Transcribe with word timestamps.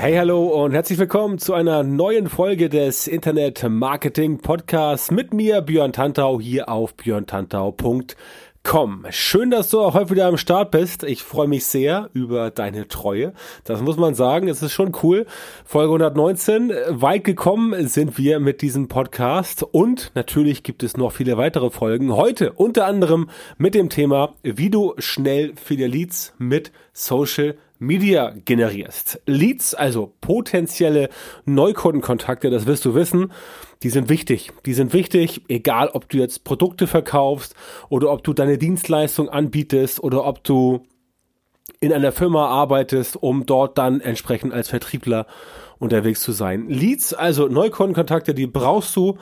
Hey, 0.00 0.16
hallo 0.16 0.64
und 0.64 0.72
herzlich 0.72 0.98
willkommen 0.98 1.36
zu 1.36 1.52
einer 1.52 1.82
neuen 1.82 2.30
Folge 2.30 2.70
des 2.70 3.06
Internet 3.06 3.62
Marketing 3.68 4.38
Podcasts 4.38 5.10
mit 5.10 5.34
mir, 5.34 5.60
Björn 5.60 5.92
Tantau, 5.92 6.40
hier 6.40 6.70
auf 6.70 6.94
björntantau.com. 6.94 9.06
Schön, 9.10 9.50
dass 9.50 9.68
du 9.68 9.82
auch 9.82 9.92
heute 9.92 10.08
wieder 10.08 10.24
am 10.24 10.38
Start 10.38 10.70
bist. 10.70 11.02
Ich 11.02 11.22
freue 11.22 11.48
mich 11.48 11.66
sehr 11.66 12.08
über 12.14 12.50
deine 12.50 12.88
Treue. 12.88 13.34
Das 13.64 13.82
muss 13.82 13.98
man 13.98 14.14
sagen. 14.14 14.48
Es 14.48 14.62
ist 14.62 14.72
schon 14.72 14.96
cool. 15.02 15.26
Folge 15.66 15.92
119. 15.92 16.72
Weit 16.88 17.24
gekommen 17.24 17.86
sind 17.86 18.16
wir 18.16 18.40
mit 18.40 18.62
diesem 18.62 18.88
Podcast 18.88 19.66
und 19.70 20.12
natürlich 20.14 20.62
gibt 20.62 20.82
es 20.82 20.96
noch 20.96 21.12
viele 21.12 21.36
weitere 21.36 21.68
Folgen. 21.68 22.16
Heute 22.16 22.52
unter 22.52 22.86
anderem 22.86 23.28
mit 23.58 23.74
dem 23.74 23.90
Thema, 23.90 24.32
wie 24.42 24.70
du 24.70 24.94
schnell 24.96 25.52
viele 25.56 25.88
Leads 25.88 26.32
mit 26.38 26.72
Social 26.94 27.56
Media 27.80 28.34
generierst. 28.44 29.20
Leads, 29.24 29.74
also 29.74 30.12
potenzielle 30.20 31.08
Neukundenkontakte, 31.46 32.50
das 32.50 32.66
wirst 32.66 32.84
du 32.84 32.94
wissen, 32.94 33.32
die 33.82 33.88
sind 33.88 34.10
wichtig. 34.10 34.52
Die 34.66 34.74
sind 34.74 34.92
wichtig, 34.92 35.42
egal 35.48 35.88
ob 35.88 36.06
du 36.10 36.18
jetzt 36.18 36.44
Produkte 36.44 36.86
verkaufst 36.86 37.54
oder 37.88 38.12
ob 38.12 38.22
du 38.22 38.34
deine 38.34 38.58
Dienstleistung 38.58 39.30
anbietest 39.30 40.02
oder 40.02 40.26
ob 40.26 40.44
du 40.44 40.82
in 41.80 41.92
einer 41.94 42.12
Firma 42.12 42.48
arbeitest, 42.48 43.16
um 43.16 43.46
dort 43.46 43.78
dann 43.78 44.02
entsprechend 44.02 44.52
als 44.52 44.68
Vertriebler 44.68 45.26
unterwegs 45.78 46.20
zu 46.20 46.32
sein. 46.32 46.68
Leads, 46.68 47.14
also 47.14 47.48
Neukundenkontakte, 47.48 48.34
die 48.34 48.46
brauchst 48.46 48.94
du, 48.94 49.16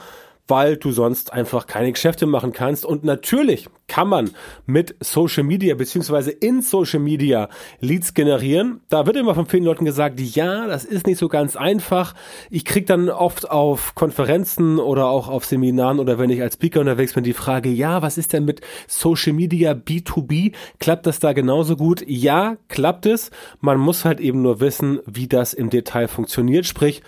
weil 0.49 0.77
du 0.77 0.91
sonst 0.91 1.33
einfach 1.33 1.67
keine 1.67 1.93
Geschäfte 1.93 2.27
machen 2.27 2.53
kannst. 2.53 2.85
Und 2.85 3.05
natürlich 3.05 3.69
kann 3.87 4.09
man 4.09 4.31
mit 4.67 4.97
Social 5.01 5.45
Media 5.45 5.75
beziehungsweise 5.75 6.31
in 6.31 6.63
Social 6.63 7.01
Media 7.01 7.49
Leads 7.81 8.15
generieren. 8.15 8.81
Da 8.89 9.07
wird 9.07 9.17
immer 9.17 9.35
von 9.35 9.47
vielen 9.47 9.65
Leuten 9.65 9.85
gesagt, 9.85 10.19
ja, 10.21 10.67
das 10.67 10.85
ist 10.85 11.07
nicht 11.07 11.19
so 11.19 11.29
ganz 11.29 11.57
einfach. 11.57 12.15
Ich 12.51 12.65
krieg 12.65 12.87
dann 12.87 13.11
oft 13.11 13.51
auf 13.51 13.95
Konferenzen 13.95 14.79
oder 14.79 15.07
auch 15.07 15.29
auf 15.29 15.45
Seminaren 15.45 16.01
oder 16.01 16.19
wenn 16.19 16.31
ich 16.31 16.43
als 16.43 16.55
Speaker 16.55 16.81
unterwegs 16.81 17.13
bin, 17.13 17.25
die 17.25 17.33
Frage, 17.33 17.69
ja, 17.69 18.03
was 18.03 18.19
ist 18.19 18.33
denn 18.33 18.45
mit 18.45 18.61
Social 18.87 19.35
Media 19.35 19.73
B2B? 19.73 20.53
Klappt 20.81 21.07
das 21.07 21.21
da 21.21 21.33
genauso 21.33 21.77
gut? 21.77 22.03
Ja, 22.07 22.57
klappt 22.69 23.07
es. 23.07 23.31
Man 23.61 23.79
muss 23.79 24.05
halt 24.05 24.21
eben 24.21 24.43
nur 24.43 24.61
wissen, 24.61 25.01
wie 25.07 25.29
das 25.29 25.53
im 25.53 25.71
Detail 25.71 26.09
funktioniert. 26.09 26.67
Sprich, 26.67 27.03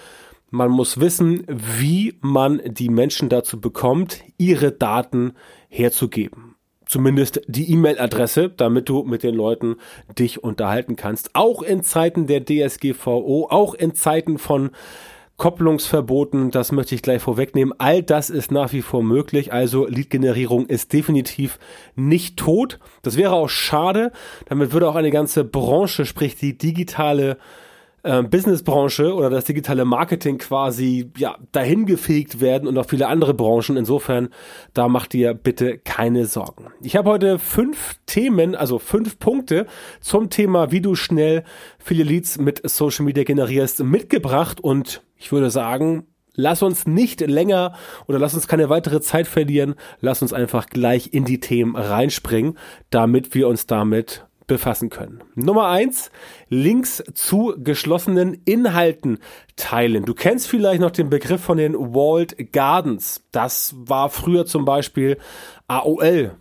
man 0.51 0.71
muss 0.71 1.01
wissen, 1.01 1.45
wie 1.49 2.19
man 2.21 2.61
die 2.65 2.89
Menschen 2.89 3.29
dazu 3.29 3.61
bekommt, 3.61 4.23
ihre 4.37 4.73
Daten 4.73 5.33
herzugeben. 5.69 6.57
Zumindest 6.87 7.43
die 7.47 7.71
E-Mail-Adresse, 7.73 8.49
damit 8.49 8.89
du 8.89 9.05
mit 9.05 9.23
den 9.23 9.37
Leuten 9.37 9.77
dich 10.19 10.43
unterhalten 10.43 10.97
kannst. 10.97 11.37
Auch 11.37 11.63
in 11.63 11.85
Zeiten 11.85 12.27
der 12.27 12.45
DSGVO, 12.45 13.47
auch 13.49 13.75
in 13.75 13.95
Zeiten 13.95 14.39
von 14.39 14.71
Kopplungsverboten, 15.37 16.51
das 16.51 16.71
möchte 16.73 16.95
ich 16.95 17.01
gleich 17.01 17.23
vorwegnehmen. 17.23 17.73
All 17.79 18.03
das 18.03 18.29
ist 18.29 18.51
nach 18.51 18.73
wie 18.73 18.83
vor 18.83 19.03
möglich. 19.03 19.53
Also 19.53 19.87
Lead-Generierung 19.87 20.67
ist 20.67 20.93
definitiv 20.93 21.59
nicht 21.95 22.37
tot. 22.37 22.79
Das 23.03 23.17
wäre 23.17 23.33
auch 23.33 23.49
schade. 23.49 24.13
Damit 24.51 24.73
würde 24.73 24.89
auch 24.89 24.97
eine 24.97 25.11
ganze 25.11 25.45
Branche, 25.45 26.05
sprich 26.05 26.37
die 26.37 26.59
digitale 26.59 27.39
äh, 28.03 28.23
Businessbranche 28.23 29.15
oder 29.15 29.31
das 29.31 29.45
digitale 29.45 29.85
Marketing 29.85 30.39
quasi 30.39 31.11
ja 31.17 31.37
dahin 31.53 31.87
gefegt 31.87 32.41
werden 32.41 32.69
und 32.69 32.77
auch 32.79 32.87
viele 32.87 33.09
andere 33.09 33.35
Branchen. 33.35 33.77
Insofern, 33.77 34.29
da 34.75 34.89
macht 34.89 35.15
ihr 35.15 35.35
bitte 35.35 35.79
keine 35.79 36.27
Sorgen. 36.27 36.69
Ich 36.83 36.97
habe 36.97 37.11
heute 37.11 37.39
fünf 37.39 37.97
Themen, 38.07 38.55
also 38.55 38.79
fünf 38.79 39.19
Punkte 39.19 39.67
zum 40.01 40.31
Thema, 40.31 40.71
wie 40.73 40.81
du 40.81 40.95
schnell 40.95 41.45
viele 41.79 42.05
Leads 42.05 42.39
mit 42.39 42.69
Social 42.69 43.05
Media 43.05 43.25
generierst, 43.25 43.83
mitgebracht 43.83 44.61
und 44.61 45.03
ich 45.17 45.33
würde 45.33 45.51
sagen, 45.51 46.07
Lass 46.37 46.63
uns 46.63 46.87
nicht 46.87 47.21
länger 47.21 47.75
oder 48.07 48.19
lass 48.19 48.35
uns 48.35 48.47
keine 48.47 48.71
weitere 48.71 49.01
Zeit 49.01 49.27
verlieren. 49.27 49.75
Lass 50.01 50.23
uns 50.23 50.33
einfach 50.33 50.69
gleich 50.69 51.13
in 51.13 51.25
die 51.25 51.41
Themen 51.41 51.77
reinspringen, 51.77 52.57
damit 52.89 53.35
wir 53.35 53.49
uns 53.49 53.67
damit 53.67 54.27
befassen 54.51 54.91
können. 54.91 55.23
Nummer 55.37 55.69
eins, 55.69 56.11
Links 56.49 57.03
zu 57.15 57.55
geschlossenen 57.57 58.43
Inhalten 58.45 59.19
teilen. 59.55 60.05
Du 60.05 60.13
kennst 60.13 60.49
vielleicht 60.49 60.81
noch 60.81 60.91
den 60.91 61.09
Begriff 61.09 61.41
von 61.41 61.57
den 61.57 61.75
Walled 61.75 62.53
Gardens. 62.53 63.25
Das 63.31 63.75
war 63.79 64.11
früher 64.11 64.47
zum 64.47 64.65
Beispiel 64.65 65.19
AOL 65.69 66.35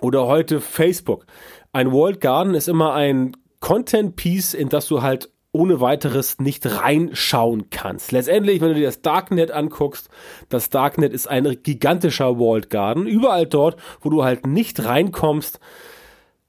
oder 0.00 0.26
heute 0.26 0.60
Facebook. 0.60 1.26
Ein 1.72 1.92
Walled 1.92 2.20
Garden 2.20 2.54
ist 2.54 2.68
immer 2.68 2.94
ein 2.94 3.36
Content 3.58 4.14
Piece, 4.14 4.54
in 4.54 4.68
das 4.68 4.86
du 4.86 5.02
halt 5.02 5.28
ohne 5.50 5.80
weiteres 5.80 6.38
nicht 6.38 6.64
reinschauen 6.64 7.70
kannst. 7.70 8.12
Letztendlich, 8.12 8.60
wenn 8.60 8.68
du 8.68 8.74
dir 8.74 8.86
das 8.86 9.02
Darknet 9.02 9.50
anguckst, 9.50 10.10
das 10.48 10.70
Darknet 10.70 11.12
ist 11.12 11.26
ein 11.26 11.56
gigantischer 11.62 12.38
Walled 12.38 12.70
Garden. 12.70 13.06
Überall 13.06 13.46
dort, 13.46 13.76
wo 14.00 14.10
du 14.10 14.22
halt 14.22 14.46
nicht 14.46 14.84
reinkommst, 14.84 15.58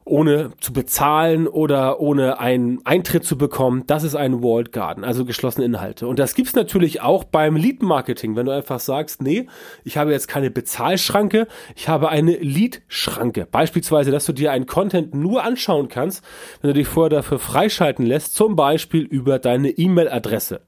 ohne 0.08 0.52
zu 0.60 0.74
bezahlen 0.74 1.48
oder 1.48 2.00
ohne 2.00 2.40
einen 2.40 2.80
Eintritt 2.86 3.24
zu 3.24 3.38
bekommen. 3.38 3.84
Das 3.88 4.04
ist 4.04 4.16
ein 4.16 4.42
Walled 4.42 4.72
Garden, 4.72 5.04
also 5.04 5.26
geschlossene 5.26 5.66
Inhalte. 5.66 6.08
Und 6.08 6.20
das 6.20 6.36
gibt's 6.36 6.56
natürlich 6.56 7.02
auch 7.02 7.24
beim 7.24 7.56
Lead 7.56 7.82
Marketing, 7.82 8.36
wenn 8.36 8.46
du 8.46 8.52
einfach 8.52 8.80
sagst, 8.80 9.22
nee, 9.22 9.48
ich 9.84 9.98
habe 9.98 10.12
jetzt 10.12 10.28
keine 10.28 10.52
Bezahlschranke, 10.52 11.48
ich 11.76 11.90
habe 11.90 12.10
eine 12.10 12.38
Lead-Schranke. 12.38 13.48
Beispielsweise, 13.50 14.12
dass 14.12 14.26
du 14.26 14.34
dir 14.34 14.52
einen 14.52 14.66
Content 14.66 15.14
nur 15.14 15.44
anschauen 15.44 15.88
kannst, 15.88 16.24
wenn 16.62 16.70
du 16.70 16.74
dich 16.74 16.88
vorher 16.88 17.10
dafür 17.10 17.40
freischalten 17.40 18.06
lässt, 18.06 18.36
zum 18.36 18.56
Beispiel 18.56 19.04
über 19.04 19.40
deine 19.40 19.70
E-Mail-Adresse. 19.70 20.62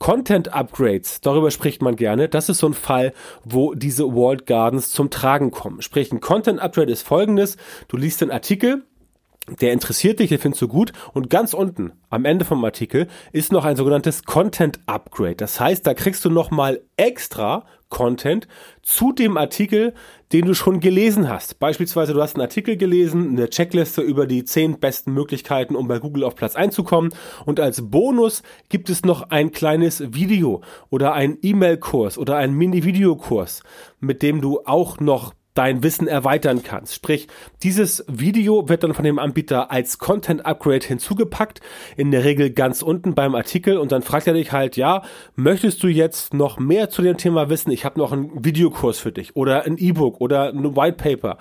Content 0.00 0.54
Upgrades, 0.54 1.20
darüber 1.20 1.50
spricht 1.50 1.82
man 1.82 1.94
gerne. 1.94 2.30
Das 2.30 2.48
ist 2.48 2.58
so 2.58 2.66
ein 2.66 2.74
Fall, 2.74 3.12
wo 3.44 3.74
diese 3.74 4.06
Walled 4.06 4.46
Gardens 4.46 4.92
zum 4.92 5.10
Tragen 5.10 5.50
kommen. 5.50 5.82
Sprich, 5.82 6.10
ein 6.10 6.20
Content 6.20 6.58
Upgrade 6.58 6.90
ist 6.90 7.06
folgendes. 7.06 7.58
Du 7.86 7.98
liest 7.98 8.22
den 8.22 8.30
Artikel, 8.30 8.82
der 9.48 9.72
interessiert 9.72 10.20
dich, 10.20 10.28
der 10.28 10.38
findest 10.38 10.62
du 10.62 10.68
gut 10.68 10.92
und 11.12 11.30
ganz 11.30 11.54
unten 11.54 11.92
am 12.08 12.24
Ende 12.24 12.44
vom 12.44 12.64
Artikel 12.64 13.08
ist 13.32 13.52
noch 13.52 13.64
ein 13.64 13.76
sogenanntes 13.76 14.24
Content 14.24 14.80
Upgrade. 14.86 15.36
Das 15.36 15.58
heißt, 15.58 15.86
da 15.86 15.94
kriegst 15.94 16.24
du 16.24 16.30
nochmal 16.30 16.82
extra 16.96 17.64
Content 17.88 18.46
zu 18.82 19.12
dem 19.12 19.36
Artikel, 19.36 19.94
den 20.32 20.44
du 20.44 20.54
schon 20.54 20.78
gelesen 20.78 21.28
hast. 21.28 21.58
Beispielsweise, 21.58 22.14
du 22.14 22.22
hast 22.22 22.36
einen 22.36 22.42
Artikel 22.42 22.76
gelesen, 22.76 23.30
eine 23.30 23.50
Checkliste 23.50 24.00
über 24.00 24.26
die 24.26 24.44
zehn 24.44 24.78
besten 24.78 25.12
Möglichkeiten, 25.12 25.74
um 25.74 25.88
bei 25.88 25.98
Google 25.98 26.22
auf 26.24 26.36
Platz 26.36 26.54
einzukommen. 26.54 27.12
Und 27.46 27.58
als 27.58 27.90
Bonus 27.90 28.42
gibt 28.68 28.90
es 28.90 29.04
noch 29.04 29.30
ein 29.30 29.50
kleines 29.50 30.14
Video 30.14 30.62
oder 30.88 31.14
ein 31.14 31.38
E-Mail-Kurs 31.42 32.16
oder 32.16 32.36
ein 32.36 32.52
Mini-Videokurs, 32.54 33.64
mit 33.98 34.22
dem 34.22 34.40
du 34.40 34.60
auch 34.64 35.00
noch 35.00 35.34
dein 35.54 35.82
Wissen 35.82 36.06
erweitern 36.06 36.62
kannst. 36.62 36.94
Sprich, 36.94 37.28
dieses 37.62 38.04
Video 38.08 38.68
wird 38.68 38.84
dann 38.84 38.94
von 38.94 39.04
dem 39.04 39.18
Anbieter 39.18 39.70
als 39.70 39.98
Content 39.98 40.46
Upgrade 40.46 40.86
hinzugepackt, 40.86 41.60
in 41.96 42.10
der 42.10 42.24
Regel 42.24 42.50
ganz 42.50 42.82
unten 42.82 43.14
beim 43.14 43.34
Artikel 43.34 43.78
und 43.78 43.92
dann 43.92 44.02
fragt 44.02 44.26
er 44.26 44.34
dich 44.34 44.52
halt, 44.52 44.76
ja, 44.76 45.02
möchtest 45.34 45.82
du 45.82 45.88
jetzt 45.88 46.34
noch 46.34 46.58
mehr 46.58 46.88
zu 46.88 47.02
dem 47.02 47.16
Thema 47.16 47.50
wissen? 47.50 47.70
Ich 47.70 47.84
habe 47.84 47.98
noch 47.98 48.12
einen 48.12 48.44
Videokurs 48.44 48.98
für 48.98 49.12
dich 49.12 49.34
oder 49.34 49.64
ein 49.64 49.76
E-Book 49.76 50.20
oder 50.20 50.50
ein 50.50 50.76
White 50.76 50.96
Paper 50.96 51.38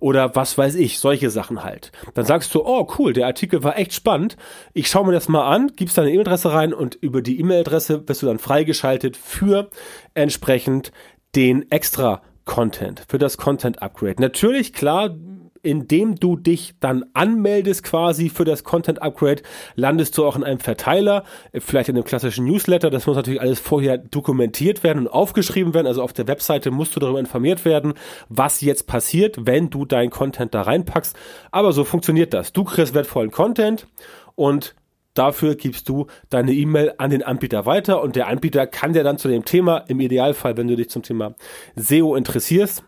oder 0.00 0.34
was 0.34 0.58
weiß 0.58 0.74
ich, 0.74 0.98
solche 0.98 1.30
Sachen 1.30 1.62
halt. 1.62 1.92
Dann 2.14 2.24
sagst 2.24 2.54
du, 2.54 2.64
oh 2.64 2.88
cool, 2.98 3.12
der 3.12 3.26
Artikel 3.26 3.62
war 3.62 3.78
echt 3.78 3.94
spannend. 3.94 4.36
Ich 4.72 4.88
schaue 4.88 5.06
mir 5.06 5.12
das 5.12 5.28
mal 5.28 5.48
an, 5.48 5.72
gibst 5.76 5.96
deine 5.96 6.10
E-Mail-Adresse 6.10 6.52
rein 6.52 6.74
und 6.74 6.96
über 6.96 7.22
die 7.22 7.38
E-Mail-Adresse 7.38 8.08
wirst 8.08 8.22
du 8.22 8.26
dann 8.26 8.38
freigeschaltet 8.38 9.16
für 9.16 9.70
entsprechend 10.14 10.90
den 11.34 11.70
extra 11.70 12.22
Content, 12.44 13.02
für 13.08 13.18
das 13.18 13.36
Content 13.36 13.82
Upgrade. 13.82 14.20
Natürlich, 14.20 14.72
klar, 14.72 15.16
indem 15.62 16.16
du 16.16 16.36
dich 16.36 16.74
dann 16.80 17.04
anmeldest 17.14 17.84
quasi 17.84 18.28
für 18.28 18.44
das 18.44 18.64
Content 18.64 19.00
Upgrade, 19.00 19.42
landest 19.76 20.18
du 20.18 20.26
auch 20.26 20.36
in 20.36 20.42
einem 20.42 20.58
Verteiler, 20.58 21.24
vielleicht 21.54 21.88
in 21.88 21.96
einem 21.96 22.04
klassischen 22.04 22.44
Newsletter. 22.46 22.90
Das 22.90 23.06
muss 23.06 23.16
natürlich 23.16 23.40
alles 23.40 23.60
vorher 23.60 23.98
dokumentiert 23.98 24.82
werden 24.82 25.06
und 25.06 25.08
aufgeschrieben 25.08 25.72
werden. 25.72 25.86
Also 25.86 26.02
auf 26.02 26.12
der 26.12 26.26
Webseite 26.26 26.70
musst 26.70 26.96
du 26.96 27.00
darüber 27.00 27.20
informiert 27.20 27.64
werden, 27.64 27.94
was 28.28 28.60
jetzt 28.60 28.86
passiert, 28.86 29.46
wenn 29.46 29.70
du 29.70 29.84
dein 29.84 30.10
Content 30.10 30.54
da 30.54 30.62
reinpackst. 30.62 31.16
Aber 31.52 31.72
so 31.72 31.84
funktioniert 31.84 32.34
das. 32.34 32.52
Du 32.52 32.64
kriegst 32.64 32.94
wertvollen 32.94 33.30
Content 33.30 33.86
und 34.34 34.74
Dafür 35.14 35.56
gibst 35.56 35.88
du 35.88 36.06
deine 36.30 36.52
E-Mail 36.52 36.94
an 36.98 37.10
den 37.10 37.22
Anbieter 37.22 37.66
weiter 37.66 38.02
und 38.02 38.16
der 38.16 38.28
Anbieter 38.28 38.66
kann 38.66 38.92
dir 38.92 39.04
dann 39.04 39.18
zu 39.18 39.28
dem 39.28 39.44
Thema, 39.44 39.78
im 39.88 40.00
Idealfall, 40.00 40.56
wenn 40.56 40.68
du 40.68 40.76
dich 40.76 40.88
zum 40.88 41.02
Thema 41.02 41.34
SEO 41.76 42.14
interessierst, 42.16 42.84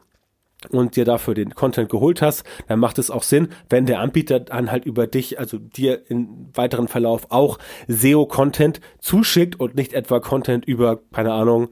und 0.70 0.96
dir 0.96 1.04
dafür 1.04 1.34
den 1.34 1.54
Content 1.54 1.90
geholt 1.90 2.22
hast, 2.22 2.44
dann 2.68 2.78
macht 2.78 2.98
es 2.98 3.10
auch 3.10 3.22
Sinn, 3.22 3.48
wenn 3.68 3.86
der 3.86 4.00
Anbieter 4.00 4.40
dann 4.40 4.70
halt 4.70 4.84
über 4.84 5.06
dich, 5.06 5.38
also 5.38 5.58
dir 5.58 6.02
im 6.10 6.48
weiteren 6.54 6.88
Verlauf 6.88 7.26
auch 7.30 7.58
SEO-Content 7.88 8.80
zuschickt 8.98 9.58
und 9.60 9.74
nicht 9.74 9.92
etwa 9.92 10.20
Content 10.20 10.64
über, 10.64 11.00
keine 11.12 11.32
Ahnung, 11.32 11.68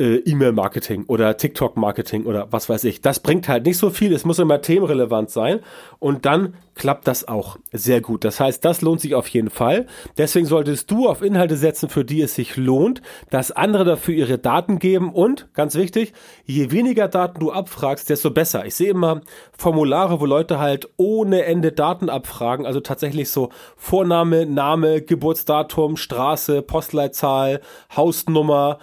äh, 0.00 0.16
E-Mail-Marketing 0.16 1.04
oder 1.06 1.36
TikTok-Marketing 1.36 2.24
oder 2.24 2.48
was 2.50 2.68
weiß 2.68 2.84
ich. 2.84 3.02
Das 3.02 3.20
bringt 3.20 3.48
halt 3.48 3.66
nicht 3.66 3.76
so 3.76 3.90
viel. 3.90 4.14
Es 4.14 4.24
muss 4.24 4.38
immer 4.38 4.62
themenrelevant 4.62 5.30
sein. 5.30 5.60
Und 5.98 6.24
dann 6.24 6.54
klappt 6.74 7.06
das 7.06 7.28
auch 7.28 7.58
sehr 7.72 8.00
gut. 8.00 8.24
Das 8.24 8.40
heißt, 8.40 8.64
das 8.64 8.80
lohnt 8.80 9.02
sich 9.02 9.14
auf 9.14 9.28
jeden 9.28 9.50
Fall. 9.50 9.86
Deswegen 10.16 10.46
solltest 10.46 10.90
du 10.90 11.08
auf 11.08 11.20
Inhalte 11.20 11.56
setzen, 11.56 11.90
für 11.90 12.06
die 12.06 12.22
es 12.22 12.34
sich 12.34 12.56
lohnt, 12.56 13.02
dass 13.28 13.52
andere 13.52 13.84
dafür 13.84 14.14
ihre 14.14 14.38
Daten 14.38 14.78
geben 14.78 15.12
und, 15.12 15.48
ganz 15.52 15.74
wichtig, 15.74 16.14
je 16.46 16.70
weniger 16.70 17.06
Daten 17.08 17.38
du 17.38 17.52
abfragst, 17.52 18.08
desto 18.08 18.30
besser. 18.30 18.64
Ich 18.64 18.76
sehe 18.76 18.90
immer 18.90 19.20
Formulare, 19.52 20.20
wo 20.20 20.24
Leute 20.24 20.58
halt 20.58 20.88
ohne 20.96 21.44
Ende 21.44 21.72
Daten 21.72 22.08
abfragen, 22.08 22.64
also 22.64 22.80
tatsächlich 22.80 23.28
so 23.28 23.50
Vorname, 23.76 24.46
Name, 24.46 25.02
Geburtsdatum, 25.02 25.98
Straße, 25.98 26.62
Postleitzahl, 26.62 27.60
Hausnummer, 27.94 28.78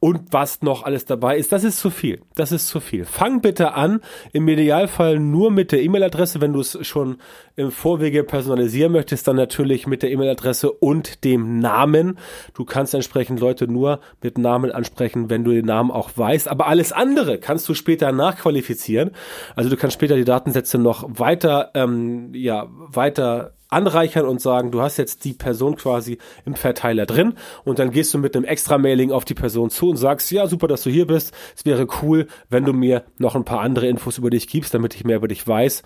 und 0.00 0.32
was 0.32 0.62
noch 0.62 0.84
alles 0.84 1.06
dabei 1.06 1.38
ist, 1.38 1.50
das 1.50 1.64
ist 1.64 1.78
zu 1.78 1.90
viel. 1.90 2.20
Das 2.36 2.52
ist 2.52 2.68
zu 2.68 2.78
viel. 2.78 3.04
Fang 3.04 3.40
bitte 3.40 3.74
an, 3.74 4.00
im 4.32 4.46
Idealfall 4.46 5.18
nur 5.18 5.50
mit 5.50 5.72
der 5.72 5.82
E-Mail-Adresse, 5.82 6.40
wenn 6.40 6.52
du 6.52 6.60
es 6.60 6.78
schon 6.86 7.16
im 7.56 7.72
Vorwege 7.72 8.22
personalisieren 8.22 8.92
möchtest, 8.92 9.26
dann 9.26 9.34
natürlich 9.34 9.88
mit 9.88 10.04
der 10.04 10.12
E-Mail-Adresse 10.12 10.70
und 10.70 11.24
dem 11.24 11.58
Namen. 11.58 12.16
Du 12.54 12.64
kannst 12.64 12.94
entsprechend 12.94 13.40
Leute 13.40 13.66
nur 13.66 13.98
mit 14.22 14.38
Namen 14.38 14.70
ansprechen, 14.70 15.30
wenn 15.30 15.42
du 15.42 15.50
den 15.50 15.66
Namen 15.66 15.90
auch 15.90 16.10
weißt. 16.14 16.46
Aber 16.46 16.68
alles 16.68 16.92
andere 16.92 17.38
kannst 17.38 17.68
du 17.68 17.74
später 17.74 18.12
nachqualifizieren. 18.12 19.10
Also 19.56 19.68
du 19.68 19.76
kannst 19.76 19.94
später 19.94 20.14
die 20.14 20.24
Datensätze 20.24 20.78
noch 20.78 21.08
weiter, 21.08 21.72
ähm, 21.74 22.32
ja, 22.34 22.68
weiter 22.70 23.57
anreichern 23.68 24.26
und 24.26 24.40
sagen, 24.40 24.70
du 24.70 24.80
hast 24.80 24.96
jetzt 24.96 25.24
die 25.24 25.32
Person 25.32 25.76
quasi 25.76 26.18
im 26.44 26.54
Verteiler 26.54 27.06
drin 27.06 27.34
und 27.64 27.78
dann 27.78 27.90
gehst 27.90 28.12
du 28.14 28.18
mit 28.18 28.34
einem 28.34 28.44
Extra-Mailing 28.44 29.12
auf 29.12 29.24
die 29.24 29.34
Person 29.34 29.70
zu 29.70 29.90
und 29.90 29.96
sagst, 29.96 30.30
ja, 30.30 30.46
super, 30.46 30.68
dass 30.68 30.82
du 30.82 30.90
hier 30.90 31.06
bist. 31.06 31.34
Es 31.56 31.64
wäre 31.64 31.86
cool, 32.02 32.26
wenn 32.48 32.64
du 32.64 32.72
mir 32.72 33.04
noch 33.18 33.34
ein 33.34 33.44
paar 33.44 33.60
andere 33.60 33.86
Infos 33.86 34.18
über 34.18 34.30
dich 34.30 34.48
gibst, 34.48 34.74
damit 34.74 34.94
ich 34.94 35.04
mehr 35.04 35.16
über 35.16 35.28
dich 35.28 35.46
weiß 35.46 35.82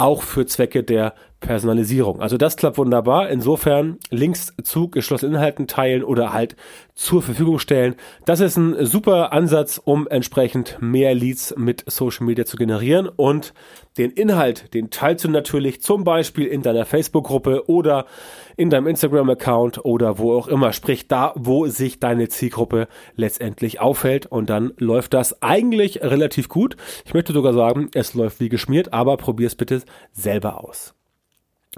auch 0.00 0.22
für 0.22 0.46
Zwecke 0.46 0.82
der 0.82 1.14
Personalisierung. 1.40 2.20
Also 2.20 2.36
das 2.36 2.56
klappt 2.56 2.78
wunderbar. 2.78 3.30
Insofern 3.30 3.98
Links 4.10 4.54
zu 4.62 4.88
geschlossenen 4.88 5.34
Inhalten 5.34 5.66
teilen 5.66 6.04
oder 6.04 6.32
halt 6.32 6.54
zur 6.94 7.22
Verfügung 7.22 7.58
stellen. 7.58 7.96
Das 8.26 8.40
ist 8.40 8.58
ein 8.58 8.84
super 8.84 9.32
Ansatz, 9.32 9.80
um 9.82 10.06
entsprechend 10.06 10.76
mehr 10.80 11.14
Leads 11.14 11.54
mit 11.56 11.82
Social 11.86 12.26
Media 12.26 12.44
zu 12.44 12.56
generieren. 12.58 13.08
Und 13.08 13.54
den 13.96 14.10
Inhalt, 14.10 14.74
den 14.74 14.90
teilst 14.90 15.24
du 15.24 15.30
natürlich 15.30 15.80
zum 15.82 16.04
Beispiel 16.04 16.46
in 16.46 16.62
deiner 16.62 16.84
Facebook-Gruppe 16.84 17.68
oder 17.68 18.04
in 18.56 18.68
deinem 18.68 18.86
Instagram-Account 18.86 19.84
oder 19.84 20.18
wo 20.18 20.34
auch 20.36 20.46
immer. 20.46 20.74
Sprich 20.74 21.08
da, 21.08 21.32
wo 21.36 21.66
sich 21.66 22.00
deine 22.00 22.28
Zielgruppe 22.28 22.86
letztendlich 23.16 23.80
aufhält. 23.80 24.26
Und 24.26 24.50
dann 24.50 24.74
läuft 24.76 25.14
das 25.14 25.42
eigentlich 25.42 26.02
relativ 26.02 26.50
gut. 26.50 26.76
Ich 27.06 27.14
möchte 27.14 27.32
sogar 27.32 27.54
sagen, 27.54 27.90
es 27.94 28.12
läuft 28.12 28.40
wie 28.40 28.50
geschmiert, 28.50 28.92
aber 28.92 29.16
probier 29.16 29.46
es 29.46 29.56
bitte 29.56 29.82
selber 30.12 30.62
aus. 30.62 30.94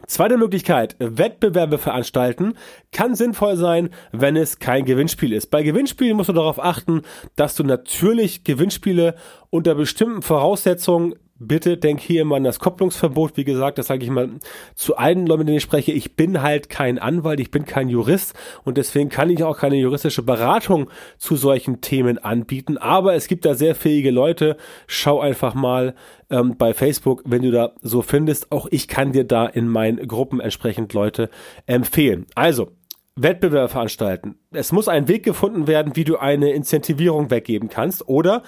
Zweite 0.06 0.38
Möglichkeit, 0.38 0.96
Wettbewerbe 0.98 1.76
veranstalten, 1.76 2.54
kann 2.92 3.14
sinnvoll 3.14 3.56
sein, 3.58 3.90
wenn 4.10 4.36
es 4.36 4.58
kein 4.58 4.86
Gewinnspiel 4.86 5.34
ist. 5.34 5.50
Bei 5.50 5.62
Gewinnspielen 5.62 6.16
musst 6.16 6.30
du 6.30 6.32
darauf 6.32 6.58
achten, 6.58 7.02
dass 7.36 7.56
du 7.56 7.62
natürlich 7.62 8.42
Gewinnspiele 8.42 9.16
unter 9.50 9.74
bestimmten 9.74 10.22
Voraussetzungen 10.22 11.14
bitte 11.46 11.76
denk 11.76 12.00
hier 12.00 12.22
immer 12.22 12.36
an 12.36 12.44
das 12.44 12.58
Kopplungsverbot. 12.58 13.36
Wie 13.36 13.44
gesagt, 13.44 13.78
das 13.78 13.88
sage 13.88 14.04
ich 14.04 14.10
mal 14.10 14.30
zu 14.74 14.96
allen 14.96 15.26
Leuten, 15.26 15.40
mit 15.40 15.48
denen 15.48 15.56
ich 15.58 15.62
spreche. 15.62 15.92
Ich 15.92 16.16
bin 16.16 16.42
halt 16.42 16.68
kein 16.68 16.98
Anwalt, 16.98 17.40
ich 17.40 17.50
bin 17.50 17.64
kein 17.64 17.88
Jurist 17.88 18.34
und 18.64 18.78
deswegen 18.78 19.08
kann 19.08 19.30
ich 19.30 19.42
auch 19.44 19.58
keine 19.58 19.76
juristische 19.76 20.22
Beratung 20.22 20.88
zu 21.18 21.36
solchen 21.36 21.80
Themen 21.80 22.18
anbieten. 22.18 22.78
Aber 22.78 23.14
es 23.14 23.26
gibt 23.26 23.44
da 23.44 23.54
sehr 23.54 23.74
fähige 23.74 24.10
Leute. 24.10 24.56
Schau 24.86 25.20
einfach 25.20 25.54
mal 25.54 25.94
ähm, 26.30 26.56
bei 26.56 26.74
Facebook, 26.74 27.22
wenn 27.26 27.42
du 27.42 27.50
da 27.50 27.72
so 27.82 28.02
findest. 28.02 28.50
Auch 28.52 28.66
ich 28.70 28.88
kann 28.88 29.12
dir 29.12 29.24
da 29.24 29.46
in 29.46 29.68
meinen 29.68 30.06
Gruppen 30.06 30.40
entsprechend 30.40 30.92
Leute 30.94 31.30
empfehlen. 31.66 32.26
Also, 32.34 32.70
Wettbewerb 33.14 33.70
veranstalten. 33.70 34.36
Es 34.52 34.72
muss 34.72 34.88
ein 34.88 35.06
Weg 35.06 35.22
gefunden 35.22 35.66
werden, 35.66 35.96
wie 35.96 36.04
du 36.04 36.16
eine 36.16 36.52
Incentivierung 36.52 37.30
weggeben 37.30 37.68
kannst 37.68 38.08
oder 38.08 38.42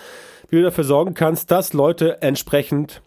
wie 0.49 0.57
du 0.57 0.63
dafür 0.63 0.85
sorgen 0.85 1.15
kannst, 1.15 1.51
dass 1.51 1.73
Leute 1.73 2.23
entsprechend 2.23 3.03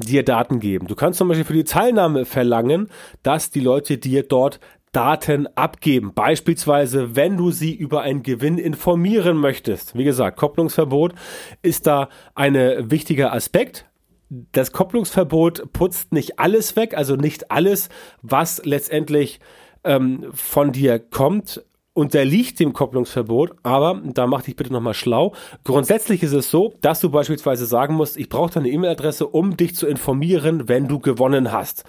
dir 0.00 0.24
Daten 0.24 0.60
geben. 0.60 0.86
Du 0.86 0.94
kannst 0.94 1.18
zum 1.18 1.28
Beispiel 1.28 1.44
für 1.44 1.52
die 1.52 1.64
Teilnahme 1.64 2.24
verlangen, 2.24 2.88
dass 3.22 3.50
die 3.50 3.60
Leute 3.60 3.98
dir 3.98 4.24
dort 4.24 4.58
Daten 4.92 5.48
abgeben. 5.56 6.12
Beispielsweise, 6.14 7.16
wenn 7.16 7.36
du 7.36 7.50
sie 7.50 7.74
über 7.74 8.02
einen 8.02 8.22
Gewinn 8.22 8.58
informieren 8.58 9.36
möchtest. 9.36 9.96
Wie 9.96 10.04
gesagt, 10.04 10.38
Kopplungsverbot 10.38 11.14
ist 11.62 11.86
da 11.86 12.08
ein 12.34 12.54
wichtiger 12.90 13.32
Aspekt. 13.32 13.86
Das 14.30 14.72
Kopplungsverbot 14.72 15.72
putzt 15.72 16.12
nicht 16.12 16.38
alles 16.38 16.76
weg, 16.76 16.96
also 16.96 17.16
nicht 17.16 17.50
alles, 17.50 17.88
was 18.22 18.64
letztendlich 18.64 19.40
ähm, 19.84 20.26
von 20.32 20.72
dir 20.72 20.98
kommt, 20.98 21.62
unterliegt 21.94 22.58
dem 22.60 22.72
Kopplungsverbot, 22.72 23.52
aber 23.62 24.02
da 24.04 24.26
mach 24.26 24.42
dich 24.42 24.56
bitte 24.56 24.72
nochmal 24.72 24.94
schlau. 24.94 25.32
Grundsätzlich 25.62 26.22
ist 26.22 26.32
es 26.32 26.50
so, 26.50 26.74
dass 26.80 27.00
du 27.00 27.08
beispielsweise 27.08 27.66
sagen 27.66 27.94
musst, 27.94 28.16
ich 28.16 28.28
brauche 28.28 28.52
deine 28.52 28.68
E-Mail-Adresse, 28.68 29.26
um 29.26 29.56
dich 29.56 29.76
zu 29.76 29.86
informieren, 29.86 30.68
wenn 30.68 30.88
du 30.88 30.98
gewonnen 30.98 31.52
hast 31.52 31.84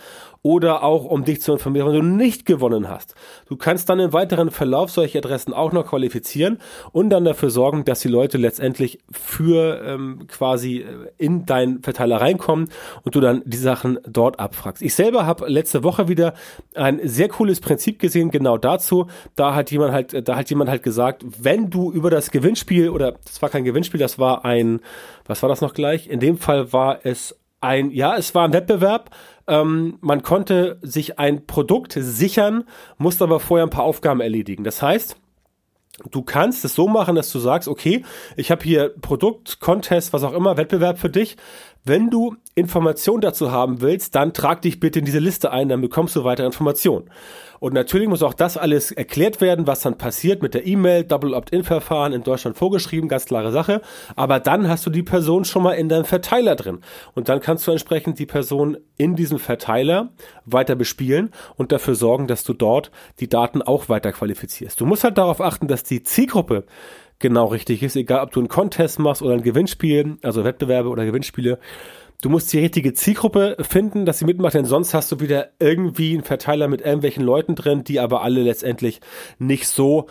oder 0.46 0.84
auch 0.84 1.06
um 1.06 1.26
dich 1.26 1.42
zu 1.42 1.54
informieren, 1.54 1.88
wenn 1.88 1.96
du 1.96 2.04
nicht 2.04 2.46
gewonnen 2.46 2.88
hast. 2.88 3.16
Du 3.48 3.56
kannst 3.56 3.90
dann 3.90 4.00
im 4.00 4.14
weiteren 4.14 4.52
Verlauf 4.52 4.92
solche 4.92 5.18
Adressen 5.18 5.54
auch 5.54 5.72
noch 5.72 5.88
qualifizieren 5.88 6.60
und 6.92 7.10
dann 7.10 7.26
dafür 7.26 7.50
sorgen, 7.50 7.84
dass 7.84 8.02
die 8.02 8.10
Leute 8.10 8.38
letztendlich 8.38 9.00
für 9.12 9.82
ähm, 9.84 10.28
quasi 10.28 10.82
äh, 10.82 11.08
in 11.18 11.48
deinen 11.48 11.82
Verteiler 11.82 12.22
reinkommen 12.22 12.70
und 13.02 13.16
du 13.16 13.22
dann 13.22 13.42
die 13.44 13.58
Sachen 13.58 13.98
dort 14.08 14.40
abfragst. 14.40 14.84
Ich 14.84 14.94
selber 14.94 15.26
habe 15.26 15.50
letzte 15.50 15.84
Woche 15.84 16.10
wieder 16.10 16.36
ein 16.76 17.00
sehr 17.04 17.30
cooles 17.30 17.60
Prinzip 17.60 17.98
gesehen, 17.98 18.30
genau 18.30 18.60
dazu. 18.60 19.08
Da 19.36 19.56
hat 19.56 19.72
jemand 19.72 19.94
halt, 19.94 20.28
da 20.28 20.36
hat 20.36 20.52
jemand 20.52 20.70
halt 20.70 20.84
gesagt, 20.84 21.26
wenn 21.40 21.72
du 21.72 21.92
über 21.92 22.12
das 22.12 22.30
Gewinnspiel 22.30 22.90
oder 22.90 23.14
das 23.26 23.42
war 23.42 23.50
kein 23.50 23.64
Gewinnspiel, 23.64 24.00
das 24.00 24.20
war 24.20 24.46
ein, 24.46 24.82
was 25.26 25.42
war 25.42 25.50
das 25.50 25.62
noch 25.62 25.74
gleich? 25.74 26.08
In 26.08 26.20
dem 26.20 26.38
Fall 26.38 26.72
war 26.72 27.00
es 27.02 27.36
ein, 27.62 27.92
ja, 27.92 28.16
es 28.16 28.36
war 28.36 28.46
ein 28.46 28.54
Wettbewerb. 28.54 29.10
Ähm, 29.48 29.98
man 30.02 30.24
konnte 30.24 30.80
sich 30.82 31.20
ein 31.20 31.46
Produkt 31.46 31.94
sichern, 31.94 32.64
musste 32.98 33.24
aber 33.24 33.40
vorher 33.40 33.66
ein 33.66 33.70
paar 33.70 33.84
Aufgaben 33.84 34.22
erledigen. 34.22 34.64
Das 34.64 34.82
heißt, 34.82 35.18
Du 36.12 36.24
kannst 36.24 36.66
es 36.66 36.76
so 36.76 36.90
machen, 36.90 37.16
dass 37.16 37.32
du 37.32 37.40
sagst, 37.40 37.70
okay, 37.70 38.04
ich 38.36 38.52
habe 38.52 38.64
hier 38.64 38.90
Produkt, 39.00 39.62
Contest, 39.62 40.12
was 40.12 40.24
auch 40.24 40.34
immer, 40.34 40.58
Wettbewerb 40.58 41.00
für 41.00 41.10
dich. 41.10 41.38
Wenn 41.86 42.10
du 42.10 42.36
Informationen 42.54 43.22
dazu 43.22 43.52
haben 43.52 43.80
willst, 43.80 44.14
dann 44.14 44.34
trag 44.34 44.62
dich 44.62 44.82
bitte 44.82 45.00
in 45.00 45.06
diese 45.06 45.20
Liste 45.20 45.52
ein, 45.52 45.70
dann 45.70 45.80
bekommst 45.80 46.16
du 46.18 46.26
weitere 46.26 46.48
Informationen. 46.48 47.10
Und 47.66 47.74
natürlich 47.74 48.08
muss 48.08 48.22
auch 48.22 48.36
das 48.36 48.58
alles 48.58 48.92
erklärt 48.92 49.42
werden, 49.42 49.66
was 49.66 49.82
dann 49.82 49.98
passiert 49.98 50.44
mit 50.44 50.54
der 50.54 50.68
E-Mail, 50.68 51.04
Double 51.04 51.34
Opt-in-Verfahren 51.34 52.14
in 52.14 52.22
Deutschland 52.22 52.56
vorgeschrieben, 52.56 53.10
ganz 53.10 53.26
klare 53.26 53.52
Sache. 53.52 53.82
Aber 54.16 54.40
dann 54.40 54.70
hast 54.70 54.86
du 54.86 54.92
die 54.92 55.02
Person 55.02 55.46
schon 55.46 55.64
mal 55.64 55.72
in 55.72 55.90
deinem 55.90 56.06
Verteiler 56.06 56.56
drin. 56.56 56.82
Und 57.16 57.28
dann 57.28 57.40
kannst 57.40 57.66
du 57.66 57.72
entsprechend 57.72 58.20
die 58.20 58.28
Person 58.28 58.78
in 58.98 59.16
diesem 59.16 59.40
Verteiler 59.40 60.10
weiter 60.46 60.76
bespielen 60.76 61.32
und 61.56 61.72
dafür 61.72 61.96
sorgen, 61.96 62.28
dass 62.28 62.44
du 62.44 62.54
dort 62.54 62.92
die 63.20 63.30
Daten 63.30 63.64
auch 63.64 63.90
weiter 63.90 64.12
qualifizierst. 64.12 64.80
Du 64.80 64.86
musst 64.86 65.04
halt 65.04 65.18
darauf 65.18 65.42
achten, 65.42 65.68
dass 65.68 65.84
die 65.84 66.04
Zielgruppe 66.04 66.66
genau 67.18 67.46
richtig 67.46 67.82
ist, 67.82 67.96
egal 67.96 68.24
ob 68.24 68.32
du 68.32 68.42
einen 68.42 68.48
Contest 68.48 69.00
machst 69.00 69.24
oder 69.24 69.34
ein 69.34 69.42
Gewinnspiel, 69.42 70.18
also 70.22 70.44
Wettbewerbe 70.44 70.90
oder 70.90 71.04
Gewinnspiele. 71.04 71.58
Du 72.22 72.30
musst 72.30 72.52
die 72.54 72.60
richtige 72.60 72.94
Zielgruppe 72.94 73.58
finden, 73.60 74.06
dass 74.06 74.20
sie 74.20 74.26
mitmacht, 74.26 74.54
denn 74.54 74.66
sonst 74.66 74.94
hast 74.94 75.12
du 75.12 75.20
wieder 75.20 75.50
irgendwie 75.60 76.14
einen 76.14 76.24
Verteiler 76.24 76.68
mit 76.68 76.82
irgendwelchen 76.82 77.24
Leuten 77.24 77.56
drin, 77.56 77.84
die 77.84 78.00
aber 78.00 78.22
alle 78.22 78.42
letztendlich 78.42 79.02
nicht 79.38 79.68
so 79.68 80.08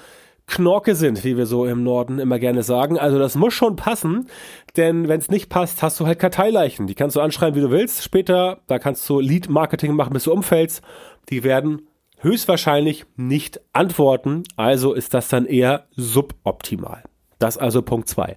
Knorke 0.47 0.95
sind, 0.95 1.25
wie 1.25 1.37
wir 1.37 1.47
so 1.47 1.65
im 1.65 1.83
Norden 1.83 2.19
immer 2.19 2.39
gerne 2.39 2.63
sagen. 2.63 2.99
Also 2.99 3.19
das 3.19 3.35
muss 3.35 3.55
schon 3.55 3.77
passen, 3.77 4.29
denn 4.77 5.09
wenn 5.09 5.19
es 5.19 5.31
nicht 5.31 5.49
passt, 5.49 5.83
hast 5.83 5.99
du 5.99 6.07
halt 6.07 6.19
Karteileichen. 6.19 6.87
Die 6.87 6.95
kannst 6.95 7.17
du 7.17 7.21
anschreiben, 7.21 7.57
wie 7.57 7.65
du 7.65 7.71
willst. 7.71 8.03
Später, 8.03 8.61
da 8.67 8.79
kannst 8.79 9.09
du 9.09 9.21
Lead-Marketing 9.21 9.95
machen, 9.95 10.13
bis 10.13 10.25
du 10.25 10.33
umfällst. 10.33 10.83
Die 11.31 11.45
werden 11.45 11.89
höchstwahrscheinlich 12.19 13.07
nicht 13.17 13.61
antworten. 13.73 14.43
Also 14.57 14.93
ist 14.93 15.15
das 15.15 15.29
dann 15.29 15.47
eher 15.47 15.87
suboptimal. 15.97 17.03
Das 17.39 17.59
also 17.59 17.83
Punkt 17.83 18.09
zwei. 18.09 18.37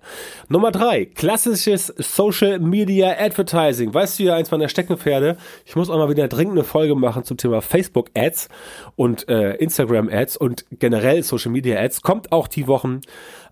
Nummer 0.50 0.72
drei, 0.72 1.06
klassisches 1.06 1.88
Social 1.98 2.60
Media 2.60 3.16
Advertising. 3.20 3.94
Weißt 3.94 4.20
du 4.20 4.24
ja, 4.24 4.36
eins 4.36 4.51
meiner 4.51 4.70
Steckenpferde. 4.70 5.38
Ich 5.66 5.75
muss 5.75 5.89
auch 5.89 5.98
mal 5.98 6.10
wieder 6.10 6.27
dringend 6.27 6.54
eine 6.54 6.63
Folge 6.63 6.96
machen 6.96 7.24
zum 7.24 7.38
Thema 7.38 7.62
Facebook 7.62 8.10
Ads 8.16 8.50
und 8.96 9.30
äh, 9.30 9.56
Instagram 9.56 10.10
Ads 10.10 10.38
und 10.38 10.66
generell 10.72 11.24
Social 11.24 11.51
Media 11.51 11.80
Ads. 11.80 12.01
Kommt 12.01 12.32
auch 12.32 12.48
die 12.48 12.68
Wochen. 12.68 13.01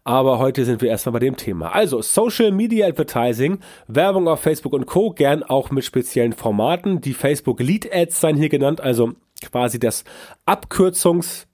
Aber 0.08 0.38
heute 0.38 0.66
sind 0.66 0.84
wir 0.84 0.90
erstmal 0.90 1.14
bei 1.14 1.20
dem 1.20 1.36
Thema. 1.36 1.74
Also 1.74 2.00
Social 2.04 2.52
Media 2.52 2.88
Advertising, 2.88 3.58
Werbung 3.88 4.28
auf 4.28 4.40
Facebook 4.40 4.74
und 4.74 4.86
Co. 4.86 5.10
Gern 5.10 5.42
auch 5.42 5.72
mit 5.72 5.84
speziellen 5.84 6.34
Formaten. 6.34 7.02
Die 7.02 7.16
Facebook 7.16 7.60
Lead 7.60 7.92
Ads 7.92 8.22
seien 8.22 8.38
hier 8.38 8.50
genannt, 8.50 8.82
also 8.82 9.14
quasi 9.42 9.80
das 9.80 10.04
Abkürzungs 10.46 11.48